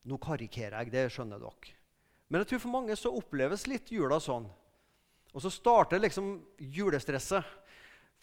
Nå 0.06 0.20
karikerer 0.22 0.84
jeg, 0.84 0.94
det 0.94 1.08
skjønner 1.14 1.42
dere. 1.42 1.74
Men 2.30 2.42
jeg 2.42 2.52
tror 2.52 2.64
for 2.64 2.74
mange 2.74 2.96
så 2.98 3.14
oppleves 3.14 3.66
litt 3.70 3.92
jula 3.94 4.20
sånn. 4.22 4.48
Og 5.36 5.44
så 5.44 5.52
starter 5.52 6.02
liksom 6.02 6.38
julestresset. 6.58 7.44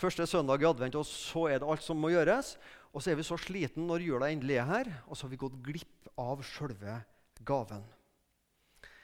Første 0.00 0.24
søndag 0.26 0.62
i 0.62 0.66
advent, 0.66 0.96
og 0.96 1.04
så 1.06 1.44
er 1.52 1.60
det 1.60 1.68
alt 1.68 1.84
som 1.84 1.98
må 2.00 2.10
gjøres. 2.14 2.54
Og 2.92 3.02
så 3.02 3.12
er 3.12 3.18
vi 3.18 3.26
så 3.26 3.36
sliten 3.38 3.86
når 3.88 4.06
jula 4.06 4.30
endelig 4.32 4.56
er 4.62 4.70
her, 4.70 4.88
og 5.06 5.16
så 5.16 5.26
har 5.26 5.34
vi 5.34 5.42
gått 5.42 5.58
glipp 5.64 6.08
av 6.20 6.42
sjølve 6.46 6.96
gaven. 7.46 7.84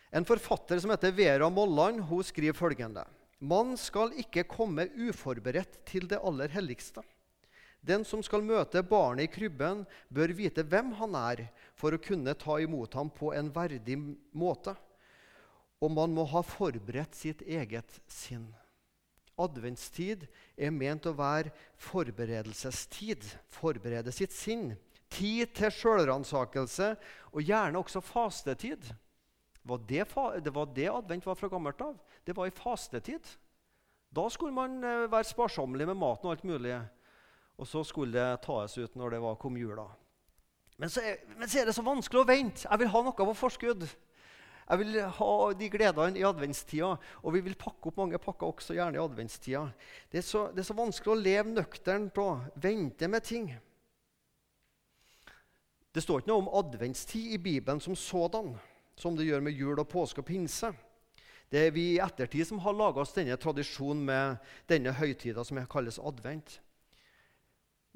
En 0.08 0.24
forfatter 0.24 0.80
som 0.80 0.92
heter 0.94 1.12
Vera 1.12 1.50
Molland, 1.52 2.00
hun 2.08 2.24
skriver 2.24 2.56
følgende.: 2.56 3.04
Man 3.38 3.76
skal 3.76 4.14
ikke 4.18 4.48
komme 4.48 4.88
uforberedt 4.96 5.84
til 5.86 6.08
det 6.08 6.20
aller 6.24 6.48
helligste. 6.48 7.04
Den 7.84 8.04
som 8.04 8.22
skal 8.24 8.42
møte 8.42 8.82
barnet 8.82 9.28
i 9.28 9.32
krybben, 9.32 9.84
bør 10.10 10.32
vite 10.34 10.64
hvem 10.66 10.90
han 10.98 11.14
er, 11.14 11.44
for 11.78 11.94
å 11.94 12.02
kunne 12.02 12.34
ta 12.38 12.58
imot 12.60 12.96
ham 12.98 13.10
på 13.14 13.32
en 13.36 13.50
verdig 13.54 13.96
måte. 14.36 14.74
Og 15.78 15.92
man 15.94 16.14
må 16.14 16.24
ha 16.32 16.42
forberedt 16.42 17.14
sitt 17.14 17.44
eget 17.46 18.00
sinn. 18.10 18.48
Adventstid 19.38 20.24
er 20.58 20.74
ment 20.74 21.06
å 21.06 21.14
være 21.14 21.52
forberedelsestid. 21.88 23.22
Forberede 23.54 24.10
sitt 24.14 24.34
sinn. 24.34 24.72
Tid 25.08 25.54
til 25.56 25.70
sjølransakelse, 25.72 26.90
og 27.32 27.46
gjerne 27.46 27.80
også 27.80 28.02
fastetid. 28.04 28.82
Var 29.68 29.84
det, 29.88 30.04
det, 30.42 30.52
var 30.52 30.74
det 30.74 30.88
advent 30.90 31.28
var 31.28 31.38
fra 31.38 31.48
gammelt 31.52 31.80
av. 31.84 31.94
Det 32.26 32.34
var 32.36 32.50
i 32.50 32.54
fastetid. 32.54 33.24
Da 34.10 34.26
skulle 34.32 34.56
man 34.56 34.82
eh, 34.84 35.06
være 35.08 35.28
sparsommelig 35.28 35.86
med 35.88 36.00
maten 36.00 36.28
og 36.28 36.34
alt 36.34 36.44
mulig. 36.48 36.74
Og 37.58 37.68
så 37.68 37.82
skulle 37.86 38.16
det 38.16 38.42
tas 38.44 38.76
ut 38.78 38.94
når 38.98 39.16
det 39.16 39.22
var 39.24 39.40
kom 39.40 39.56
jula. 39.60 39.86
Men 40.78 40.90
så, 40.90 41.02
er, 41.02 41.22
men 41.34 41.50
så 41.50 41.60
er 41.60 41.66
det 41.68 41.74
så 41.74 41.82
vanskelig 41.82 42.22
å 42.22 42.28
vente. 42.28 42.66
Jeg 42.68 42.80
vil 42.80 42.90
ha 42.92 43.02
noe 43.02 43.16
på 43.16 43.34
forskudd. 43.36 43.86
Jeg 44.68 44.80
vil 44.82 44.98
ha 45.16 45.30
de 45.56 45.68
gledene 45.72 46.20
i 46.20 46.26
adventstida, 46.28 46.90
og 47.24 47.34
vi 47.34 47.40
vil 47.46 47.56
pakke 47.58 47.88
opp 47.88 48.02
mange 48.02 48.20
pakker 48.20 48.50
også 48.50 48.76
gjerne 48.76 48.98
i 48.98 49.02
adventstida. 49.02 49.64
Det 50.12 50.20
er 50.20 50.26
så, 50.26 50.44
det 50.52 50.60
er 50.60 50.68
så 50.68 50.76
vanskelig 50.76 51.14
å 51.14 51.22
leve 51.22 51.54
nøkternt 51.54 52.20
og 52.20 52.60
vente 52.60 53.08
med 53.08 53.24
ting. 53.24 53.48
Det 55.88 56.04
står 56.04 56.20
ikke 56.20 56.30
noe 56.30 56.44
om 56.44 56.52
adventstid 56.60 57.32
i 57.32 57.40
Bibelen 57.42 57.80
som 57.80 57.96
sådan, 57.96 58.52
som 58.98 59.16
det 59.16 59.26
gjør 59.26 59.42
med 59.46 59.56
jul 59.56 59.80
og 59.80 59.88
påske 59.88 60.20
og 60.20 60.28
pinse. 60.28 60.70
Det 61.48 61.64
er 61.64 61.72
vi 61.72 61.94
i 61.94 62.00
ettertid 62.04 62.44
som 62.44 62.60
har 62.60 62.76
laga 62.76 63.00
oss 63.00 63.16
denne 63.16 63.38
tradisjonen 63.40 64.04
med 64.04 64.50
denne 64.68 64.92
høytida 64.92 65.42
som 65.48 65.58
kalles 65.70 65.96
advent. 65.98 66.58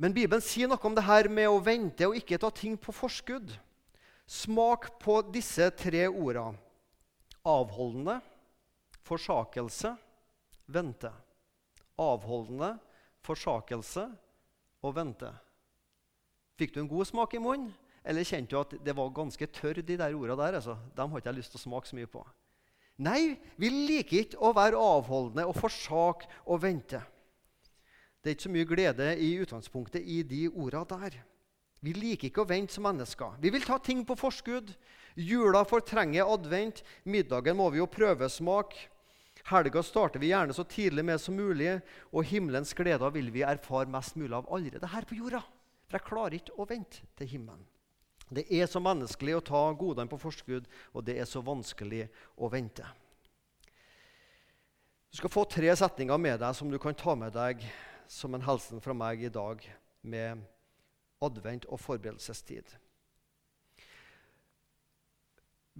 Men 0.02 0.14
Bibelen 0.16 0.42
sier 0.42 0.66
noe 0.66 0.82
om 0.82 0.96
det 0.96 1.04
her 1.06 1.28
med 1.30 1.46
å 1.46 1.60
vente 1.62 2.08
og 2.08 2.16
ikke 2.18 2.40
ta 2.42 2.50
ting 2.50 2.74
på 2.74 2.90
forskudd. 2.90 3.52
Smak 4.26 4.88
på 5.02 5.20
disse 5.30 5.68
tre 5.78 6.08
ordene. 6.10 6.58
Avholdende, 7.46 8.16
forsakelse, 9.06 9.92
vente. 10.66 11.10
Avholdende, 12.02 12.72
forsakelse 13.22 14.08
og 14.82 14.94
vente. 14.98 15.30
Fikk 16.58 16.74
du 16.74 16.82
en 16.82 16.90
god 16.90 17.08
smak 17.08 17.34
i 17.34 17.42
munnen, 17.42 17.70
eller 18.02 18.26
kjente 18.26 18.54
du 18.54 18.58
at 18.58 18.74
det 18.82 18.94
var 18.98 19.14
ganske 19.14 19.46
tørr, 19.54 19.82
de 19.82 19.98
der 19.98 20.14
ordene 20.18 20.38
der? 20.38 20.58
Altså? 20.58 20.76
Dem 20.98 21.10
har 21.10 21.22
ikke 21.22 21.30
jeg 21.30 21.38
lyst 21.38 21.54
til 21.54 21.62
å 21.62 21.66
smake 21.68 21.90
så 21.90 21.98
mye 21.98 22.10
på. 22.10 22.22
Nei, 23.02 23.36
vi 23.58 23.70
liker 23.70 24.24
ikke 24.24 24.42
å 24.42 24.52
være 24.54 24.78
avholdende 24.78 25.46
og 25.46 25.58
forsake 25.58 26.30
og 26.46 26.62
vente. 26.62 27.02
Det 28.22 28.30
er 28.30 28.36
ikke 28.36 28.46
så 28.46 28.54
mye 28.54 28.70
glede 28.70 29.06
i 29.18 29.32
utgangspunktet 29.42 30.06
i 30.06 30.20
de 30.22 30.44
orda 30.48 30.84
der. 30.94 31.18
Vi 31.82 31.90
liker 31.96 32.28
ikke 32.28 32.44
å 32.44 32.48
vente 32.48 32.76
som 32.76 32.86
mennesker. 32.86 33.34
Vi 33.42 33.50
vil 33.50 33.64
ta 33.66 33.80
ting 33.82 34.04
på 34.06 34.14
forskudd. 34.14 34.70
Jula 35.18 35.64
fortrenger 35.66 36.30
advent. 36.30 36.84
Middagen 37.02 37.58
må 37.58 37.66
vi 37.74 37.82
jo 37.82 37.90
prøvesmake. 37.90 38.86
Helga 39.50 39.82
starter 39.82 40.22
vi 40.22 40.30
gjerne 40.30 40.54
så 40.54 40.62
tidlig 40.62 41.02
med 41.02 41.18
som 41.18 41.34
mulig, 41.34 41.80
og 42.14 42.28
himmelens 42.30 42.70
gleder 42.78 43.10
vil 43.10 43.32
vi 43.34 43.42
erfare 43.42 43.90
mest 43.90 44.14
mulig 44.14 44.36
av 44.38 44.46
allerede 44.54 44.92
her 44.94 45.08
på 45.08 45.18
jorda. 45.18 45.42
For 45.90 45.98
jeg 45.98 46.06
klarer 46.06 46.38
ikke 46.38 46.54
å 46.62 46.68
vente 46.70 47.02
til 47.18 47.32
himmelen. 47.34 47.66
Det 48.32 48.46
er 48.54 48.70
så 48.70 48.80
menneskelig 48.80 49.34
å 49.36 49.44
ta 49.44 49.62
godene 49.76 50.08
på 50.08 50.20
forskudd, 50.22 50.68
og 50.94 51.04
det 51.04 51.18
er 51.18 51.26
så 51.28 51.42
vanskelig 51.42 52.06
å 52.38 52.48
vente. 52.52 52.86
Du 55.10 55.18
skal 55.18 55.32
få 55.34 55.42
tre 55.50 55.74
setninger 55.76 56.22
med 56.22 56.38
deg 56.40 56.54
som 56.56 56.70
du 56.70 56.78
kan 56.80 56.94
ta 56.96 57.18
med 57.18 57.34
deg 57.34 57.66
som 58.12 58.34
en 58.36 58.44
hilsen 58.44 58.82
fra 58.84 58.94
meg 58.96 59.24
i 59.24 59.32
dag 59.32 59.62
med 60.04 60.42
advent 61.24 61.64
og 61.72 61.80
forberedelsestid. 61.80 62.74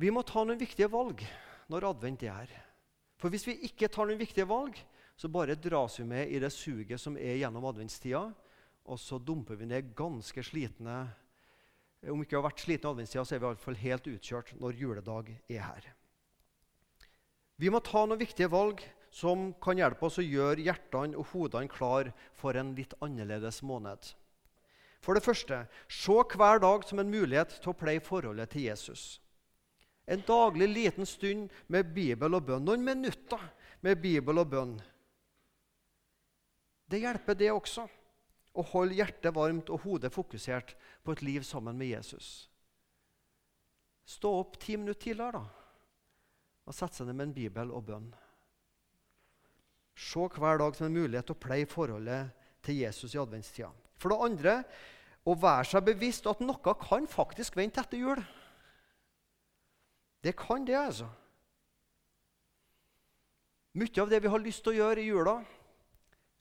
Vi 0.00 0.08
må 0.08 0.22
ta 0.24 0.44
noen 0.46 0.60
viktige 0.60 0.88
valg 0.92 1.20
når 1.72 1.90
advent 1.90 2.24
er 2.24 2.32
her. 2.32 2.54
For 3.20 3.30
hvis 3.32 3.44
vi 3.46 3.58
ikke 3.68 3.90
tar 3.92 4.08
noen 4.08 4.20
viktige 4.20 4.48
valg, 4.48 4.78
så 5.14 5.28
bare 5.28 5.58
dras 5.60 5.98
vi 6.00 6.06
med 6.08 6.32
i 6.32 6.40
det 6.42 6.50
suget 6.54 7.00
som 7.00 7.18
er 7.20 7.36
gjennom 7.42 7.68
adventstida, 7.68 8.24
og 8.82 8.98
så 8.98 9.20
dumper 9.20 9.60
vi 9.60 9.68
ned 9.68 9.92
ganske 9.94 10.42
slitne. 10.42 10.96
Om 12.02 12.22
vi 12.22 12.26
ikke 12.26 12.40
har 12.40 12.48
vært 12.48 12.64
slitne 12.64 12.88
i 12.88 12.94
adventstida, 12.96 13.26
så 13.28 13.36
er 13.36 13.42
vi 13.42 13.44
i 13.44 13.50
hvert 13.52 13.66
fall 13.66 13.78
helt 13.84 14.08
utkjørt 14.14 14.56
når 14.58 14.80
juledag 14.80 15.30
er 15.52 15.62
her. 15.68 15.92
Vi 17.60 17.70
må 17.70 17.78
ta 17.84 18.06
noen 18.06 18.18
viktige 18.18 18.50
valg 18.50 18.80
som 19.12 19.50
kan 19.60 19.76
hjelpe 19.76 20.08
oss 20.08 20.16
å 20.22 20.24
gjøre 20.24 20.64
hjertene 20.64 21.18
og 21.20 21.28
hodene 21.34 21.68
klar 21.68 22.08
for 22.38 22.56
en 22.56 22.72
litt 22.76 22.94
annerledes 23.04 23.60
måned. 23.62 24.14
For 25.02 25.18
det 25.18 25.24
første, 25.24 25.64
se 25.90 26.14
hver 26.32 26.62
dag 26.62 26.86
som 26.86 27.02
en 27.02 27.10
mulighet 27.10 27.58
til 27.60 27.72
å 27.72 27.76
pleie 27.76 28.00
forholdet 28.00 28.54
til 28.54 28.68
Jesus. 28.70 29.18
En 30.06 30.22
daglig 30.26 30.68
liten 30.70 31.06
stund 31.06 31.50
med 31.66 31.92
Bibel 31.94 32.38
og 32.38 32.46
bønn. 32.46 32.64
Noen 32.64 32.84
minutter 32.86 33.42
med 33.84 34.00
Bibel 34.02 34.40
og 34.40 34.48
bønn. 34.50 34.76
Det 36.88 37.02
hjelper, 37.02 37.36
det 37.38 37.50
også. 37.52 37.86
Å 38.52 38.62
holde 38.72 38.98
hjertet 38.98 39.34
varmt 39.34 39.70
og 39.72 39.84
hodet 39.84 40.12
fokusert 40.12 40.74
på 41.04 41.14
et 41.14 41.22
liv 41.24 41.44
sammen 41.46 41.76
med 41.78 41.92
Jesus. 41.94 42.48
Stå 44.08 44.32
opp 44.40 44.58
ti 44.60 44.76
minutter 44.76 45.06
tidligere 45.06 45.38
da, 45.38 45.46
og 46.66 46.76
sette 46.76 47.00
seg 47.00 47.08
ned 47.08 47.16
med 47.16 47.30
en 47.30 47.36
bibel 47.36 47.72
og 47.72 47.86
bønn. 47.86 48.10
Se 49.94 50.28
hver 50.38 50.58
dag 50.58 50.76
som 50.76 50.88
en 50.88 50.96
mulighet 50.96 51.28
til 51.28 51.36
å 51.36 51.42
pleie 51.42 51.68
forholdet 51.68 52.32
til 52.64 52.80
Jesus 52.82 53.14
i 53.14 53.20
adventstida. 53.20 53.70
For 54.00 54.12
det 54.12 54.20
andre 54.26 54.54
å 55.28 55.34
være 55.38 55.68
seg 55.70 55.84
bevisst 55.86 56.26
at 56.30 56.40
noe 56.42 56.76
kan 56.80 57.06
faktisk 57.10 57.56
vente 57.58 57.82
etter 57.82 58.00
jul. 58.00 58.22
Det 60.22 60.34
kan 60.38 60.64
det, 60.66 60.78
altså. 60.78 61.08
Mye 63.78 64.02
av 64.02 64.10
det 64.10 64.20
vi 64.22 64.30
har 64.30 64.42
lyst 64.42 64.62
til 64.64 64.74
å 64.74 64.80
gjøre 64.80 65.02
i 65.02 65.08
jula, 65.08 65.36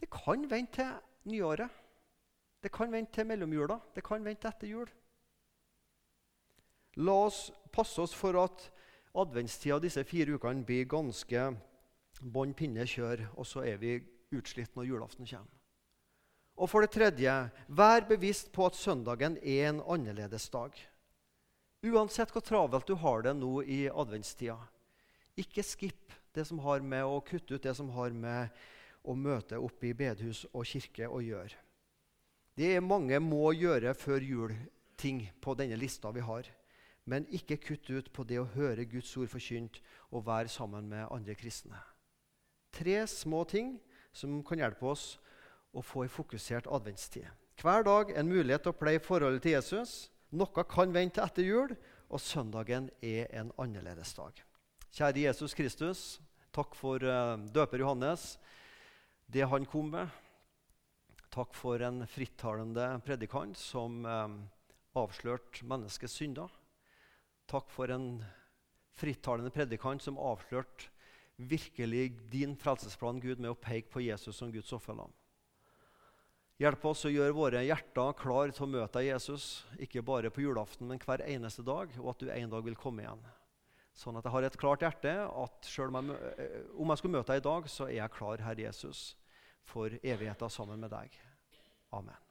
det 0.01 0.09
kan 0.11 0.43
vente 0.49 0.83
til 0.83 1.31
nyåret. 1.31 1.69
Det 2.61 2.69
kan 2.73 2.91
vente 2.91 3.13
til 3.15 3.25
mellomjula. 3.25 3.79
Det 3.95 4.03
kan 4.05 4.25
vente 4.25 4.49
etter 4.49 4.69
jul. 4.69 4.89
La 7.01 7.15
oss 7.25 7.49
passe 7.73 8.01
oss 8.01 8.13
for 8.13 8.37
at 8.41 8.67
adventstida 9.17 9.79
disse 9.81 10.03
fire 10.05 10.35
ukene 10.35 10.65
blir 10.65 10.89
ganske 10.89 11.45
bånn 12.21 12.53
pinne 12.57 12.85
kjør, 12.87 13.25
og 13.35 13.47
så 13.47 13.65
er 13.65 13.81
vi 13.81 13.97
utslitt 14.31 14.75
når 14.77 14.87
julaften 14.89 15.27
kommer. 15.27 15.57
Og 16.61 16.69
for 16.69 16.85
det 16.85 16.93
tredje, 16.93 17.33
vær 17.67 18.05
bevisst 18.05 18.51
på 18.53 18.67
at 18.67 18.77
søndagen 18.77 19.37
er 19.41 19.69
en 19.69 19.81
annerledes 19.81 20.49
dag. 20.53 20.75
Uansett 21.81 22.29
hvor 22.33 22.45
travelt 22.45 22.85
du 22.87 22.93
har 23.01 23.23
det 23.25 23.33
nå 23.39 23.63
i 23.63 23.87
adventstida, 23.89 24.59
ikke 25.39 25.63
skipp 25.65 26.13
det 26.35 26.45
som 26.47 26.59
har 26.61 26.83
med 26.85 27.07
å 27.07 27.21
kutte 27.25 27.57
ut 27.57 27.63
det 27.63 27.73
som 27.75 27.89
har 27.95 28.13
med 28.13 28.51
å 29.01 29.15
møte 29.17 29.57
opp 29.57 29.83
i 29.83 29.95
bedehus 29.97 30.43
og 30.51 30.67
kirke 30.69 31.09
å 31.09 31.21
gjøre. 31.23 31.57
Det 32.53 32.75
er 32.75 32.85
mange 32.85 33.17
må 33.23 33.53
gjøre 33.55 33.95
før 33.97 34.21
jul 34.21 34.53
ting 35.01 35.23
på 35.41 35.55
denne 35.57 35.79
lista 35.79 36.11
vi 36.13 36.21
har. 36.21 36.45
Men 37.09 37.25
ikke 37.33 37.57
kutt 37.57 37.89
ut 37.89 38.11
på 38.13 38.25
det 38.29 38.37
å 38.37 38.49
høre 38.53 38.85
Guds 38.85 39.15
ord 39.17 39.31
forkynt 39.31 39.79
og 40.11 40.27
være 40.27 40.51
sammen 40.53 40.91
med 40.91 41.07
andre 41.09 41.33
kristne. 41.35 41.79
Tre 42.71 43.07
små 43.07 43.43
ting 43.49 43.75
som 44.15 44.39
kan 44.47 44.61
hjelpe 44.61 44.87
oss 44.91 45.17
å 45.71 45.83
få 45.83 46.05
en 46.05 46.11
fokusert 46.11 46.67
adventstid. 46.71 47.27
Hver 47.61 47.85
dag 47.85 48.11
en 48.17 48.29
mulighet 48.31 48.65
til 48.65 48.73
å 48.73 48.79
pleie 48.79 49.01
forholdet 49.03 49.43
til 49.45 49.55
Jesus. 49.57 50.09
Noe 50.31 50.63
kan 50.67 50.93
vente 50.95 51.21
etter 51.23 51.45
jul, 51.45 51.75
og 52.11 52.23
søndagen 52.23 52.89
er 53.03 53.29
en 53.35 53.51
annerledes 53.61 54.15
dag. 54.17 54.39
Kjære 54.91 55.27
Jesus 55.27 55.55
Kristus, 55.55 56.01
takk 56.51 56.75
for 56.75 57.03
uh, 57.03 57.37
døper 57.51 57.83
Johannes, 57.83 58.35
det 59.31 59.45
han 59.47 59.67
kom 59.67 59.91
med. 59.93 60.09
Takk 61.31 61.53
for 61.55 61.79
en 61.85 62.03
frittalende 62.11 62.87
predikant 63.05 63.55
som 63.59 64.01
um, 64.03 64.39
avslørte 64.99 65.63
menneskets 65.67 66.17
synder. 66.19 66.51
Takk 67.47 67.71
for 67.71 67.91
en 67.93 68.17
frittalende 68.99 69.53
predikant 69.55 70.03
som 70.03 70.19
avslørte 70.19 70.91
virkelig 71.49 72.11
din 72.31 72.55
frelsesplan 72.59 73.19
Gud, 73.23 73.39
med 73.39 73.53
å 73.53 73.59
peke 73.59 73.91
på 73.93 74.03
Jesus 74.03 74.37
som 74.37 74.51
Guds 74.53 74.71
offerlam. 74.75 75.11
Hjelp 76.61 76.83
oss 76.85 77.07
å 77.07 77.11
gjøre 77.11 77.33
våre 77.33 77.61
hjerter 77.65 78.13
klare 78.19 78.53
til 78.53 78.67
å 78.67 78.73
møte 78.75 79.01
Jesus, 79.01 79.63
ikke 79.81 80.03
bare 80.05 80.29
på 80.29 80.43
julaften, 80.43 80.85
men 80.89 81.01
hver 81.01 81.23
eneste 81.25 81.65
dag, 81.65 81.93
og 81.97 82.11
at 82.13 82.21
du 82.21 82.29
en 82.29 82.53
dag 82.53 82.67
vil 82.67 82.77
komme 82.77 83.01
igjen. 83.05 83.23
Sånn 83.97 84.19
at 84.19 84.27
jeg 84.27 84.35
har 84.35 84.45
et 84.47 84.59
klart 84.61 84.85
hjerte 84.85 85.15
at 85.25 85.67
selv 85.67 85.97
om 85.97 86.13
jeg, 86.13 86.33
eh, 86.37 86.67
om 86.77 86.93
jeg 86.93 87.01
skulle 87.01 87.17
møte 87.17 87.33
deg 87.33 87.41
i 87.41 87.47
dag, 87.49 87.69
så 87.69 87.89
er 87.89 87.97
jeg 87.97 88.15
klar, 88.15 88.45
Herre 88.45 88.67
Jesus, 88.67 89.05
for 89.67 89.97
evigheten 90.01 90.53
sammen 90.53 90.79
med 90.85 90.93
deg. 90.93 91.17
Amen. 91.91 92.30